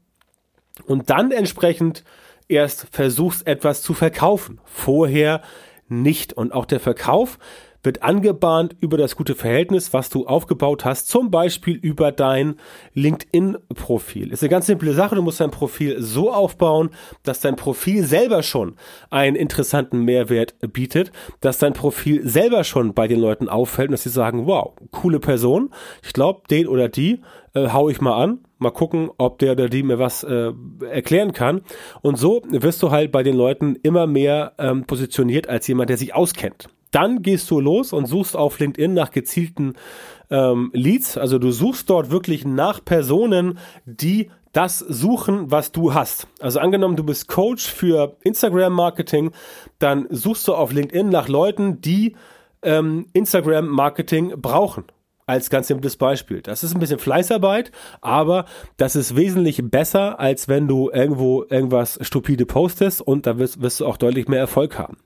Und 0.86 1.10
dann 1.10 1.32
entsprechend 1.32 2.04
erst 2.48 2.86
versuchst 2.92 3.46
etwas 3.46 3.82
zu 3.82 3.94
verkaufen. 3.94 4.60
Vorher 4.64 5.42
nicht. 5.88 6.34
Und 6.34 6.52
auch 6.52 6.66
der 6.66 6.80
Verkauf 6.80 7.38
wird 7.86 8.02
angebahnt 8.02 8.76
über 8.80 8.98
das 8.98 9.16
gute 9.16 9.34
Verhältnis, 9.34 9.94
was 9.94 10.10
du 10.10 10.26
aufgebaut 10.26 10.84
hast, 10.84 11.08
zum 11.08 11.30
Beispiel 11.30 11.76
über 11.76 12.12
dein 12.12 12.56
LinkedIn-Profil. 12.92 14.32
Ist 14.32 14.42
eine 14.42 14.50
ganz 14.50 14.66
simple 14.66 14.92
Sache. 14.92 15.14
Du 15.14 15.22
musst 15.22 15.40
dein 15.40 15.50
Profil 15.50 16.02
so 16.02 16.30
aufbauen, 16.32 16.90
dass 17.22 17.40
dein 17.40 17.56
Profil 17.56 18.04
selber 18.04 18.42
schon 18.42 18.74
einen 19.08 19.36
interessanten 19.36 20.00
Mehrwert 20.00 20.54
bietet, 20.72 21.12
dass 21.40 21.58
dein 21.58 21.72
Profil 21.72 22.28
selber 22.28 22.64
schon 22.64 22.92
bei 22.92 23.08
den 23.08 23.20
Leuten 23.20 23.48
auffällt 23.48 23.88
und 23.88 23.92
dass 23.92 24.02
sie 24.02 24.10
sagen, 24.10 24.46
wow, 24.46 24.74
coole 24.90 25.20
Person. 25.20 25.70
Ich 26.02 26.12
glaube, 26.12 26.42
den 26.50 26.66
oder 26.66 26.88
die 26.88 27.22
äh, 27.54 27.68
hau 27.70 27.88
ich 27.88 28.00
mal 28.00 28.22
an, 28.22 28.40
mal 28.58 28.70
gucken, 28.70 29.10
ob 29.16 29.38
der 29.38 29.52
oder 29.52 29.68
die 29.68 29.82
mir 29.82 29.98
was 29.98 30.24
äh, 30.24 30.52
erklären 30.90 31.32
kann. 31.32 31.62
Und 32.02 32.18
so 32.18 32.42
wirst 32.48 32.82
du 32.82 32.90
halt 32.90 33.12
bei 33.12 33.22
den 33.22 33.36
Leuten 33.36 33.76
immer 33.82 34.06
mehr 34.06 34.52
ähm, 34.58 34.84
positioniert 34.84 35.48
als 35.48 35.66
jemand, 35.66 35.90
der 35.90 35.96
sich 35.96 36.14
auskennt. 36.14 36.68
Dann 36.90 37.22
gehst 37.22 37.50
du 37.50 37.60
los 37.60 37.92
und 37.92 38.06
suchst 38.06 38.36
auf 38.36 38.58
LinkedIn 38.58 38.94
nach 38.94 39.10
gezielten 39.10 39.74
ähm, 40.30 40.70
Leads. 40.72 41.18
Also 41.18 41.38
du 41.38 41.50
suchst 41.50 41.90
dort 41.90 42.10
wirklich 42.10 42.44
nach 42.44 42.84
Personen, 42.84 43.58
die 43.84 44.30
das 44.52 44.78
suchen, 44.78 45.50
was 45.50 45.72
du 45.72 45.92
hast. 45.92 46.28
Also 46.40 46.60
angenommen, 46.60 46.96
du 46.96 47.04
bist 47.04 47.28
Coach 47.28 47.70
für 47.70 48.16
Instagram-Marketing, 48.22 49.32
dann 49.78 50.06
suchst 50.10 50.48
du 50.48 50.54
auf 50.54 50.72
LinkedIn 50.72 51.10
nach 51.10 51.28
Leuten, 51.28 51.82
die 51.82 52.16
ähm, 52.62 53.06
Instagram-Marketing 53.12 54.40
brauchen 54.40 54.84
als 55.28 55.50
ganz 55.50 55.66
simples 55.66 55.96
Beispiel. 55.96 56.40
Das 56.40 56.62
ist 56.62 56.72
ein 56.72 56.78
bisschen 56.78 57.00
Fleißarbeit, 57.00 57.72
aber 58.00 58.44
das 58.76 58.94
ist 58.94 59.16
wesentlich 59.16 59.60
besser, 59.64 60.20
als 60.20 60.46
wenn 60.46 60.68
du 60.68 60.88
irgendwo 60.92 61.44
irgendwas 61.50 61.98
stupide 62.00 62.46
postest 62.46 63.00
und 63.00 63.26
da 63.26 63.36
wirst, 63.36 63.60
wirst 63.60 63.80
du 63.80 63.86
auch 63.86 63.96
deutlich 63.96 64.28
mehr 64.28 64.38
Erfolg 64.38 64.78
haben. 64.78 64.98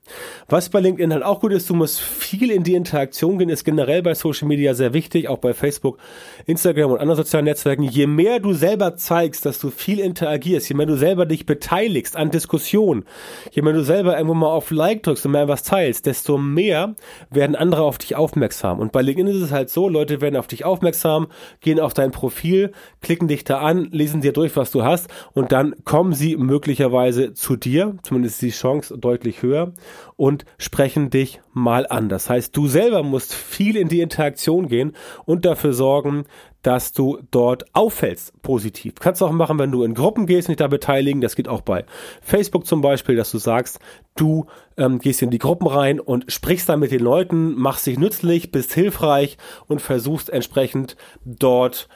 Was 0.47 0.69
bei 0.69 0.79
LinkedIn 0.79 1.11
halt 1.11 1.23
auch 1.23 1.39
gut 1.39 1.53
ist, 1.53 1.67
du 1.71 1.73
musst 1.73 1.99
viel 1.99 2.51
in 2.51 2.63
die 2.63 2.75
Interaktion 2.75 3.39
gehen, 3.39 3.49
ist 3.49 3.63
generell 3.63 4.03
bei 4.03 4.13
Social 4.13 4.47
Media 4.47 4.75
sehr 4.75 4.93
wichtig, 4.93 5.27
auch 5.27 5.39
bei 5.39 5.55
Facebook, 5.55 5.97
Instagram 6.45 6.91
und 6.91 6.99
anderen 6.99 7.17
sozialen 7.17 7.45
Netzwerken. 7.45 7.81
Je 7.81 8.05
mehr 8.05 8.39
du 8.39 8.53
selber 8.53 8.95
zeigst, 8.97 9.47
dass 9.47 9.57
du 9.57 9.71
viel 9.71 9.99
interagierst, 9.99 10.69
je 10.69 10.75
mehr 10.75 10.85
du 10.85 10.97
selber 10.97 11.25
dich 11.25 11.47
beteiligst 11.47 12.15
an 12.15 12.29
Diskussionen, 12.29 13.05
je 13.49 13.63
mehr 13.63 13.73
du 13.73 13.83
selber 13.83 14.15
irgendwo 14.17 14.35
mal 14.35 14.51
auf 14.51 14.69
Like 14.69 15.01
drückst 15.01 15.25
und 15.25 15.31
mehr 15.31 15.47
was 15.47 15.63
teilst, 15.63 16.05
desto 16.05 16.37
mehr 16.37 16.93
werden 17.31 17.55
andere 17.55 17.81
auf 17.81 17.97
dich 17.97 18.15
aufmerksam. 18.15 18.79
Und 18.79 18.91
bei 18.91 19.01
LinkedIn 19.01 19.25
ist 19.25 19.41
es 19.41 19.51
halt 19.51 19.71
so, 19.71 19.89
Leute, 19.89 20.10
Leute 20.11 20.21
werden 20.21 20.35
auf 20.35 20.47
dich 20.47 20.65
aufmerksam, 20.65 21.27
gehen 21.61 21.79
auf 21.79 21.93
dein 21.93 22.11
Profil, 22.11 22.71
klicken 23.01 23.27
dich 23.27 23.43
da 23.43 23.59
an, 23.59 23.87
lesen 23.91 24.21
dir 24.21 24.33
durch, 24.33 24.55
was 24.57 24.71
du 24.71 24.83
hast 24.83 25.09
und 25.33 25.51
dann 25.51 25.75
kommen 25.85 26.13
sie 26.13 26.35
möglicherweise 26.35 27.33
zu 27.33 27.55
dir, 27.55 27.95
zumindest 28.03 28.35
ist 28.35 28.41
die 28.41 28.59
Chance 28.59 28.97
deutlich 28.97 29.41
höher 29.41 29.73
und 30.17 30.45
sprechen 30.57 31.09
dich 31.09 31.41
mal 31.53 31.87
an. 31.87 32.09
Das 32.09 32.29
heißt, 32.29 32.55
du 32.55 32.67
selber 32.67 33.03
musst 33.03 33.33
viel 33.33 33.77
in 33.77 33.87
die 33.87 34.01
Interaktion 34.01 34.67
gehen 34.67 34.93
und 35.25 35.45
dafür 35.45 35.73
sorgen, 35.73 36.25
dass 36.61 36.93
du 36.93 37.19
dort 37.31 37.65
auffällst 37.73 38.39
positiv. 38.41 38.95
Kannst 38.99 39.21
du 39.21 39.25
auch 39.25 39.31
machen, 39.31 39.59
wenn 39.59 39.71
du 39.71 39.83
in 39.83 39.93
Gruppen 39.93 40.25
gehst 40.25 40.47
und 40.47 40.53
dich 40.53 40.57
da 40.57 40.67
beteiligen. 40.67 41.21
Das 41.21 41.35
geht 41.35 41.47
auch 41.47 41.61
bei 41.61 41.85
Facebook 42.21 42.65
zum 42.65 42.81
Beispiel, 42.81 43.15
dass 43.15 43.31
du 43.31 43.37
sagst, 43.37 43.79
du 44.15 44.45
ähm, 44.77 44.99
gehst 44.99 45.21
in 45.21 45.31
die 45.31 45.39
Gruppen 45.39 45.67
rein 45.67 45.99
und 45.99 46.31
sprichst 46.31 46.69
da 46.69 46.77
mit 46.77 46.91
den 46.91 47.01
Leuten, 47.01 47.55
machst 47.55 47.87
dich 47.87 47.97
nützlich, 47.97 48.51
bist 48.51 48.73
hilfreich 48.73 49.37
und 49.67 49.81
versuchst 49.81 50.29
entsprechend 50.29 50.95
dort 51.25 51.87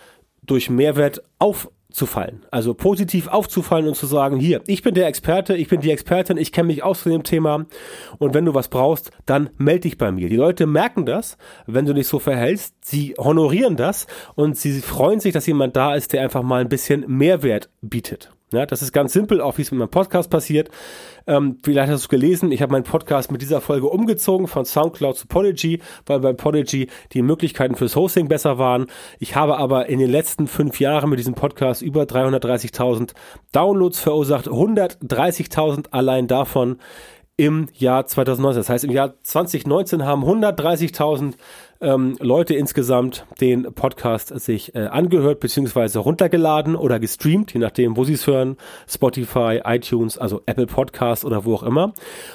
durch 0.43 0.69
Mehrwert 0.69 1.23
auf 1.39 1.69
aufzufallen. 1.95 2.45
Also 2.51 2.73
positiv 2.73 3.29
aufzufallen 3.29 3.87
und 3.87 3.95
zu 3.95 4.05
sagen, 4.05 4.37
hier, 4.37 4.61
ich 4.67 4.81
bin 4.81 4.93
der 4.93 5.07
Experte, 5.07 5.55
ich 5.55 5.69
bin 5.69 5.79
die 5.79 5.91
Expertin, 5.91 6.35
ich 6.35 6.51
kenne 6.51 6.67
mich 6.67 6.83
aus 6.83 7.03
zu 7.03 7.09
dem 7.09 7.23
Thema 7.23 7.65
und 8.17 8.33
wenn 8.33 8.43
du 8.43 8.53
was 8.53 8.67
brauchst, 8.67 9.11
dann 9.25 9.49
melde 9.57 9.81
dich 9.81 9.97
bei 9.97 10.11
mir. 10.11 10.27
Die 10.27 10.35
Leute 10.35 10.65
merken 10.65 11.05
das, 11.05 11.37
wenn 11.67 11.85
du 11.85 11.93
dich 11.93 12.07
so 12.07 12.19
verhältst, 12.19 12.75
sie 12.83 13.15
honorieren 13.17 13.77
das 13.77 14.07
und 14.35 14.57
sie 14.57 14.81
freuen 14.81 15.21
sich, 15.21 15.31
dass 15.31 15.47
jemand 15.47 15.77
da 15.77 15.95
ist, 15.95 16.11
der 16.11 16.21
einfach 16.21 16.43
mal 16.43 16.59
ein 16.59 16.69
bisschen 16.69 17.05
Mehrwert 17.07 17.69
bietet. 17.81 18.34
Ja, 18.53 18.65
das 18.67 18.83
ist 18.83 18.91
ganz 18.91 19.11
simpel, 19.11 19.41
auch 19.41 19.57
wie 19.57 19.63
es 19.63 19.71
mit 19.71 19.79
meinem 19.79 19.89
Podcast 19.89 20.29
passiert. 20.29 20.69
Ähm, 21.25 21.57
vielleicht 21.63 21.91
hast 21.91 22.05
du 22.05 22.09
gelesen, 22.09 22.51
ich 22.51 22.61
habe 22.61 22.71
meinen 22.71 22.83
Podcast 22.83 23.31
mit 23.31 23.41
dieser 23.41 23.59
Folge 23.59 23.87
umgezogen 23.87 24.47
von 24.47 24.65
Soundcloud 24.65 25.17
zu 25.17 25.25
Podigy, 25.27 25.81
weil 26.05 26.19
bei 26.19 26.33
Podigy 26.33 26.87
die 27.13 27.23
Möglichkeiten 27.23 27.75
fürs 27.75 27.95
Hosting 27.95 28.27
besser 28.27 28.59
waren. 28.59 28.85
Ich 29.17 29.35
habe 29.35 29.57
aber 29.57 29.87
in 29.87 29.97
den 29.97 30.11
letzten 30.11 30.45
fünf 30.45 30.79
Jahren 30.79 31.09
mit 31.09 31.17
diesem 31.17 31.33
Podcast 31.33 31.81
über 31.81 32.03
330.000 32.03 33.13
Downloads 33.51 33.99
verursacht, 33.99 34.47
130.000 34.47 35.87
allein 35.89 36.27
davon 36.27 36.77
im 37.37 37.67
Jahr 37.73 38.05
2019. 38.05 38.59
Das 38.59 38.69
heißt, 38.69 38.83
im 38.83 38.91
Jahr 38.91 39.15
2019 39.23 40.05
haben 40.05 40.23
130.000 40.23 41.33
ähm, 41.81 42.17
Leute 42.19 42.55
insgesamt 42.55 43.25
den 43.41 43.73
Podcast 43.73 44.39
sich 44.39 44.75
äh, 44.75 44.85
angehört 44.85 45.39
bzw. 45.39 45.99
runtergeladen 45.99 46.75
oder 46.75 46.99
gestreamt, 46.99 47.53
je 47.53 47.59
nachdem, 47.59 47.97
wo 47.97 48.03
sie 48.03 48.13
es 48.13 48.27
hören, 48.27 48.57
Spotify, 48.87 49.61
iTunes, 49.63 50.17
also 50.17 50.41
Apple 50.45 50.67
Podcasts 50.67 51.25
oder 51.25 51.45
wo 51.45 51.55
auch 51.55 51.63
immer. 51.63 51.93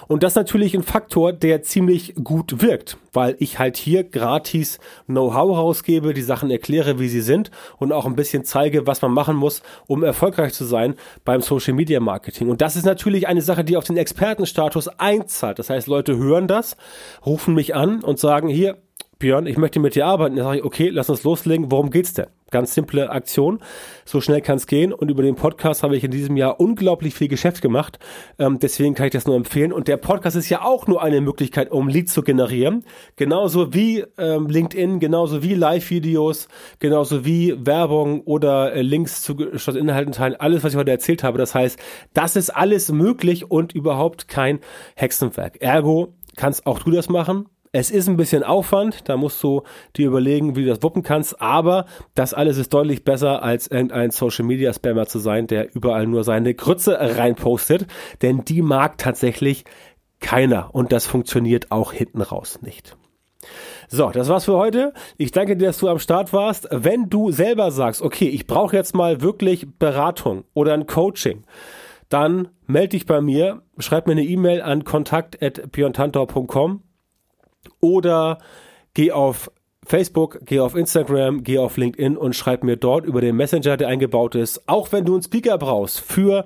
Und 0.09 0.23
das 0.23 0.35
natürlich 0.35 0.75
ein 0.75 0.83
Faktor, 0.83 1.33
der 1.33 1.63
ziemlich 1.63 2.15
gut 2.23 2.63
wirkt, 2.63 2.99
weil 3.13 3.37
ich 3.39 3.59
halt 3.59 3.77
hier 3.77 4.05
gratis 4.05 4.79
Know-how 5.07 5.57
rausgebe, 5.57 6.15
die 6.15 6.23
Sachen 6.23 6.51
erkläre, 6.51 6.99
wie 6.99 7.09
sie 7.09 7.23
sind 7.23 7.51
und 7.79 7.93
auch 7.93 8.07
ein 8.07 8.17
bisschen 8.17 8.45
zeige, 8.45 8.87
was 8.87 9.03
man 9.03 9.13
machen 9.13 9.37
muss, 9.37 9.63
um 9.87 10.03
erfolgreich 10.03 10.53
zu 10.53 10.65
sein 10.65 10.95
beim 11.25 11.41
Social 11.41 11.75
Media 11.75 12.01
Marketing. 12.01 12.51
Und 12.51 12.61
das 12.61 12.77
ist 12.77 12.85
natürlich 12.85 13.27
eine 13.27 13.43
Sache, 13.43 13.65
die 13.65 13.77
auf 13.77 13.85
den 13.85 13.97
Expertenstatus 13.97 14.89
einzahlt. 14.89 15.59
Das 15.59 15.71
heißt, 15.71 15.87
Leute 15.87 16.17
hören 16.17 16.47
das, 16.47 16.77
rufen 17.25 17.55
mich 17.55 17.75
an 17.75 18.03
und 18.03 18.19
sagen, 18.19 18.49
hier, 18.49 18.77
Björn, 19.21 19.47
ich 19.47 19.59
möchte 19.59 19.81
mit 19.81 19.95
dir 19.95 20.07
arbeiten. 20.07 20.37
Dann 20.37 20.47
sage 20.47 20.59
ich, 20.59 20.65
okay, 20.65 20.89
lass 20.89 21.11
uns 21.11 21.23
loslegen. 21.25 21.71
Worum 21.71 21.91
geht's 21.91 22.15
denn? 22.15 22.29
Ganz 22.51 22.75
simple 22.75 23.11
Aktion. 23.11 23.61
So 24.07 24.23
schnell 24.23 24.41
kann 24.41 24.57
es 24.57 24.67
gehen. 24.67 24.95
Und 24.95 25.11
über 25.11 25.23
den 25.23 25.35
Podcast 25.35 25.83
habe 25.83 25.95
ich 25.95 26.03
in 26.03 26.11
diesem 26.11 26.39
Jahr 26.39 26.59
unglaublich 26.59 27.13
viel 27.13 27.29
Geschäft 27.29 27.61
gemacht. 27.61 27.99
Ähm, 28.39 28.59
deswegen 28.61 28.95
kann 28.95 29.07
ich 29.07 29.13
das 29.13 29.27
nur 29.27 29.37
empfehlen. 29.37 29.75
Und 29.75 29.89
der 29.89 29.99
Podcast 29.99 30.37
ist 30.37 30.49
ja 30.49 30.63
auch 30.63 30.87
nur 30.87 31.03
eine 31.03 31.21
Möglichkeit, 31.21 31.71
um 31.71 31.87
Leads 31.87 32.15
zu 32.15 32.23
generieren. 32.23 32.85
Genauso 33.17 33.75
wie 33.75 34.05
ähm, 34.17 34.47
LinkedIn, 34.47 35.01
genauso 35.01 35.43
wie 35.43 35.55
Live-Videos, 35.55 36.49
genauso 36.79 37.27
wie 37.27 37.55
Werbung 37.59 38.23
oder 38.23 38.73
äh, 38.73 38.81
Links 38.81 39.21
zu 39.21 39.35
Inhalten 39.35 40.13
teilen. 40.13 40.35
Alles, 40.37 40.65
was 40.65 40.73
ich 40.73 40.79
heute 40.79 40.93
erzählt 40.93 41.23
habe. 41.23 41.37
Das 41.37 41.55
heißt, 41.55 41.79
das 42.15 42.37
ist 42.37 42.49
alles 42.49 42.91
möglich 42.91 43.51
und 43.51 43.75
überhaupt 43.75 44.29
kein 44.29 44.61
Hexenwerk. 44.97 45.61
Ergo 45.61 46.15
kannst 46.37 46.67
auch 46.67 46.79
du 46.79 46.91
das 46.91 47.11
machen 47.11 47.47
es 47.73 47.91
ist 47.91 48.09
ein 48.09 48.17
bisschen 48.17 48.43
Aufwand, 48.43 49.09
da 49.09 49.17
musst 49.17 49.43
du 49.43 49.63
dir 49.97 50.09
überlegen, 50.09 50.57
wie 50.57 50.65
du 50.65 50.71
das 50.71 50.83
wuppen 50.83 51.03
kannst, 51.03 51.41
aber 51.41 51.87
das 52.15 52.35
alles 52.35 52.59
ist 52.59 52.75
deutlich 52.75 53.05
besser, 53.05 53.43
als 53.43 53.69
irgendein 53.69 54.11
Social 54.11 54.45
Media 54.45 54.73
Spammer 54.73 55.07
zu 55.07 55.21
sein, 55.21 55.47
der 55.47 55.75
überall 55.75 56.07
nur 56.07 56.25
seine 56.25 56.55
Grütze 56.55 56.99
reinpostet, 56.99 57.87
denn 58.23 58.45
die 58.45 58.63
mag 58.63 58.99
tatsächlich 58.99 59.65
keiner 60.21 60.75
und 60.75 60.91
das 60.93 61.07
funktioniert 61.07 61.71
auch 61.71 61.93
hinten 61.93 62.23
raus 62.23 62.59
nicht. 62.61 62.97
So, 63.89 64.11
das 64.11 64.29
war's 64.29 64.45
für 64.45 64.57
heute. 64.57 64.93
Ich 65.17 65.33
danke 65.33 65.57
dir, 65.57 65.67
dass 65.67 65.79
du 65.79 65.89
am 65.89 65.99
Start 65.99 66.33
warst. 66.33 66.69
Wenn 66.71 67.09
du 67.09 67.33
selber 67.33 67.71
sagst, 67.71 68.03
okay, 68.03 68.29
ich 68.29 68.47
brauche 68.47 68.77
jetzt 68.77 68.95
mal 68.95 69.23
wirklich 69.23 69.67
Beratung 69.79 70.45
oder 70.55 70.75
ein 70.75 70.87
Coaching, 70.87 71.45
dann 72.09 72.49
melde 72.67 72.91
dich 72.91 73.07
bei 73.07 73.21
mir, 73.21 73.63
schreib 73.79 74.07
mir 74.07 74.13
eine 74.13 74.25
E-Mail 74.25 74.61
an 74.61 74.85
kontakt@piontantor.com 74.85 76.83
oder 77.81 78.39
geh 78.95 79.13
auf 79.13 79.51
Facebook, 79.87 80.39
geh 80.45 80.61
auf 80.61 80.75
Instagram, 80.75 81.43
geh 81.43 81.59
auf 81.59 81.77
LinkedIn 81.77 82.17
und 82.17 82.37
schreib 82.37 82.63
mir 82.63 82.77
dort 82.77 83.05
über 83.05 83.21
den 83.21 83.37
Messenger, 83.37 83.77
der 83.77 83.89
eingebaut 83.89 84.35
ist. 84.35 84.69
Auch 84.69 84.93
wenn 84.93 85.05
du 85.05 85.15
einen 85.15 85.23
Speaker 85.23 85.59
brauchst 85.59 86.01
für 86.01 86.45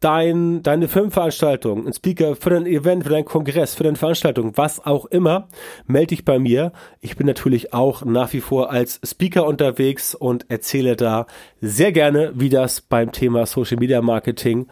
dein, 0.00 0.62
deine 0.62 0.88
Filmveranstaltung, 0.88 1.86
ein 1.86 1.92
Speaker 1.92 2.36
für 2.36 2.50
dein 2.50 2.66
Event, 2.66 3.04
für 3.04 3.10
deinen 3.10 3.24
Kongress, 3.24 3.74
für 3.74 3.84
deine 3.84 3.96
Veranstaltung, 3.96 4.52
was 4.56 4.84
auch 4.84 5.06
immer, 5.06 5.48
melde 5.86 6.08
dich 6.08 6.24
bei 6.24 6.38
mir. 6.38 6.72
Ich 7.00 7.16
bin 7.16 7.26
natürlich 7.26 7.72
auch 7.72 8.04
nach 8.04 8.32
wie 8.34 8.42
vor 8.42 8.70
als 8.70 9.00
Speaker 9.04 9.46
unterwegs 9.46 10.14
und 10.14 10.50
erzähle 10.50 10.96
da 10.96 11.26
sehr 11.60 11.92
gerne, 11.92 12.32
wie 12.34 12.50
das 12.50 12.82
beim 12.82 13.10
Thema 13.10 13.46
Social 13.46 13.78
Media 13.78 14.02
Marketing 14.02 14.66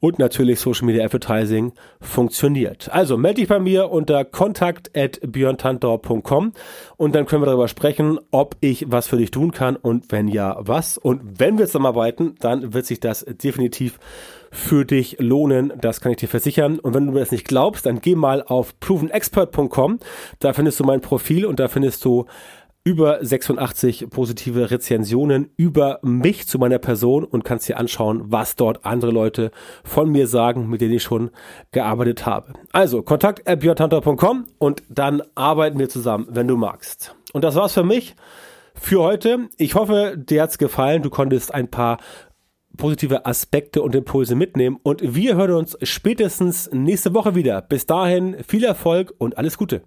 und 0.00 0.18
natürlich 0.18 0.60
Social 0.60 0.86
Media 0.86 1.04
Advertising 1.04 1.72
funktioniert. 2.00 2.88
Also 2.90 3.18
melde 3.18 3.42
dich 3.42 3.48
bei 3.48 3.60
mir 3.60 3.90
unter 3.90 4.24
kontakt 4.24 4.96
at 4.96 5.20
björntantor.com 5.20 6.52
und 6.96 7.14
dann 7.14 7.26
können 7.26 7.42
wir 7.42 7.46
darüber 7.46 7.68
sprechen, 7.68 8.18
ob 8.30 8.56
ich 8.60 8.86
was 8.88 9.08
für 9.08 9.18
dich 9.18 9.30
tun 9.30 9.52
kann 9.52 9.76
und 9.76 10.10
wenn 10.10 10.26
ja, 10.26 10.56
was. 10.60 10.96
Und 10.96 11.38
wenn 11.38 11.58
wir 11.58 11.66
zusammenarbeiten, 11.66 12.36
dann 12.40 12.72
wird 12.72 12.86
sich 12.86 13.00
das 13.00 13.26
definitiv 13.26 13.98
für 14.50 14.84
dich 14.84 15.16
lohnen. 15.18 15.72
Das 15.80 16.00
kann 16.00 16.12
ich 16.12 16.18
dir 16.18 16.28
versichern. 16.28 16.78
Und 16.78 16.94
wenn 16.94 17.06
du 17.06 17.12
mir 17.12 17.20
das 17.20 17.30
nicht 17.30 17.46
glaubst, 17.46 17.86
dann 17.86 18.00
geh 18.00 18.14
mal 18.14 18.42
auf 18.42 18.78
provenexpert.com. 18.80 19.98
Da 20.38 20.52
findest 20.52 20.80
du 20.80 20.84
mein 20.84 21.00
Profil 21.00 21.46
und 21.46 21.60
da 21.60 21.68
findest 21.68 22.04
du 22.04 22.26
über 22.82 23.18
86 23.20 24.08
positive 24.08 24.70
Rezensionen 24.70 25.50
über 25.56 25.98
mich 26.02 26.48
zu 26.48 26.58
meiner 26.58 26.78
Person 26.78 27.24
und 27.24 27.44
kannst 27.44 27.68
dir 27.68 27.78
anschauen, 27.78 28.22
was 28.24 28.56
dort 28.56 28.86
andere 28.86 29.10
Leute 29.10 29.50
von 29.84 30.10
mir 30.10 30.26
sagen, 30.26 30.68
mit 30.68 30.80
denen 30.80 30.94
ich 30.94 31.02
schon 31.02 31.30
gearbeitet 31.72 32.24
habe. 32.24 32.54
Also 32.72 33.02
kontakt 33.02 33.42
und 34.58 34.82
dann 34.88 35.22
arbeiten 35.34 35.78
wir 35.78 35.88
zusammen, 35.90 36.28
wenn 36.30 36.48
du 36.48 36.56
magst. 36.56 37.14
Und 37.32 37.44
das 37.44 37.54
war's 37.54 37.74
für 37.74 37.84
mich 37.84 38.16
für 38.74 39.02
heute. 39.02 39.48
Ich 39.58 39.74
hoffe, 39.74 40.14
dir 40.16 40.42
hat's 40.42 40.56
gefallen. 40.56 41.02
Du 41.02 41.10
konntest 41.10 41.52
ein 41.54 41.68
paar 41.68 41.98
positive 42.80 43.26
Aspekte 43.26 43.82
und 43.82 43.94
Impulse 43.94 44.34
mitnehmen 44.34 44.78
und 44.82 45.14
wir 45.14 45.36
hören 45.36 45.52
uns 45.52 45.76
spätestens 45.82 46.70
nächste 46.72 47.14
Woche 47.14 47.34
wieder. 47.34 47.60
Bis 47.60 47.86
dahin 47.86 48.42
viel 48.42 48.64
Erfolg 48.64 49.14
und 49.18 49.38
alles 49.38 49.58
Gute. 49.58 49.82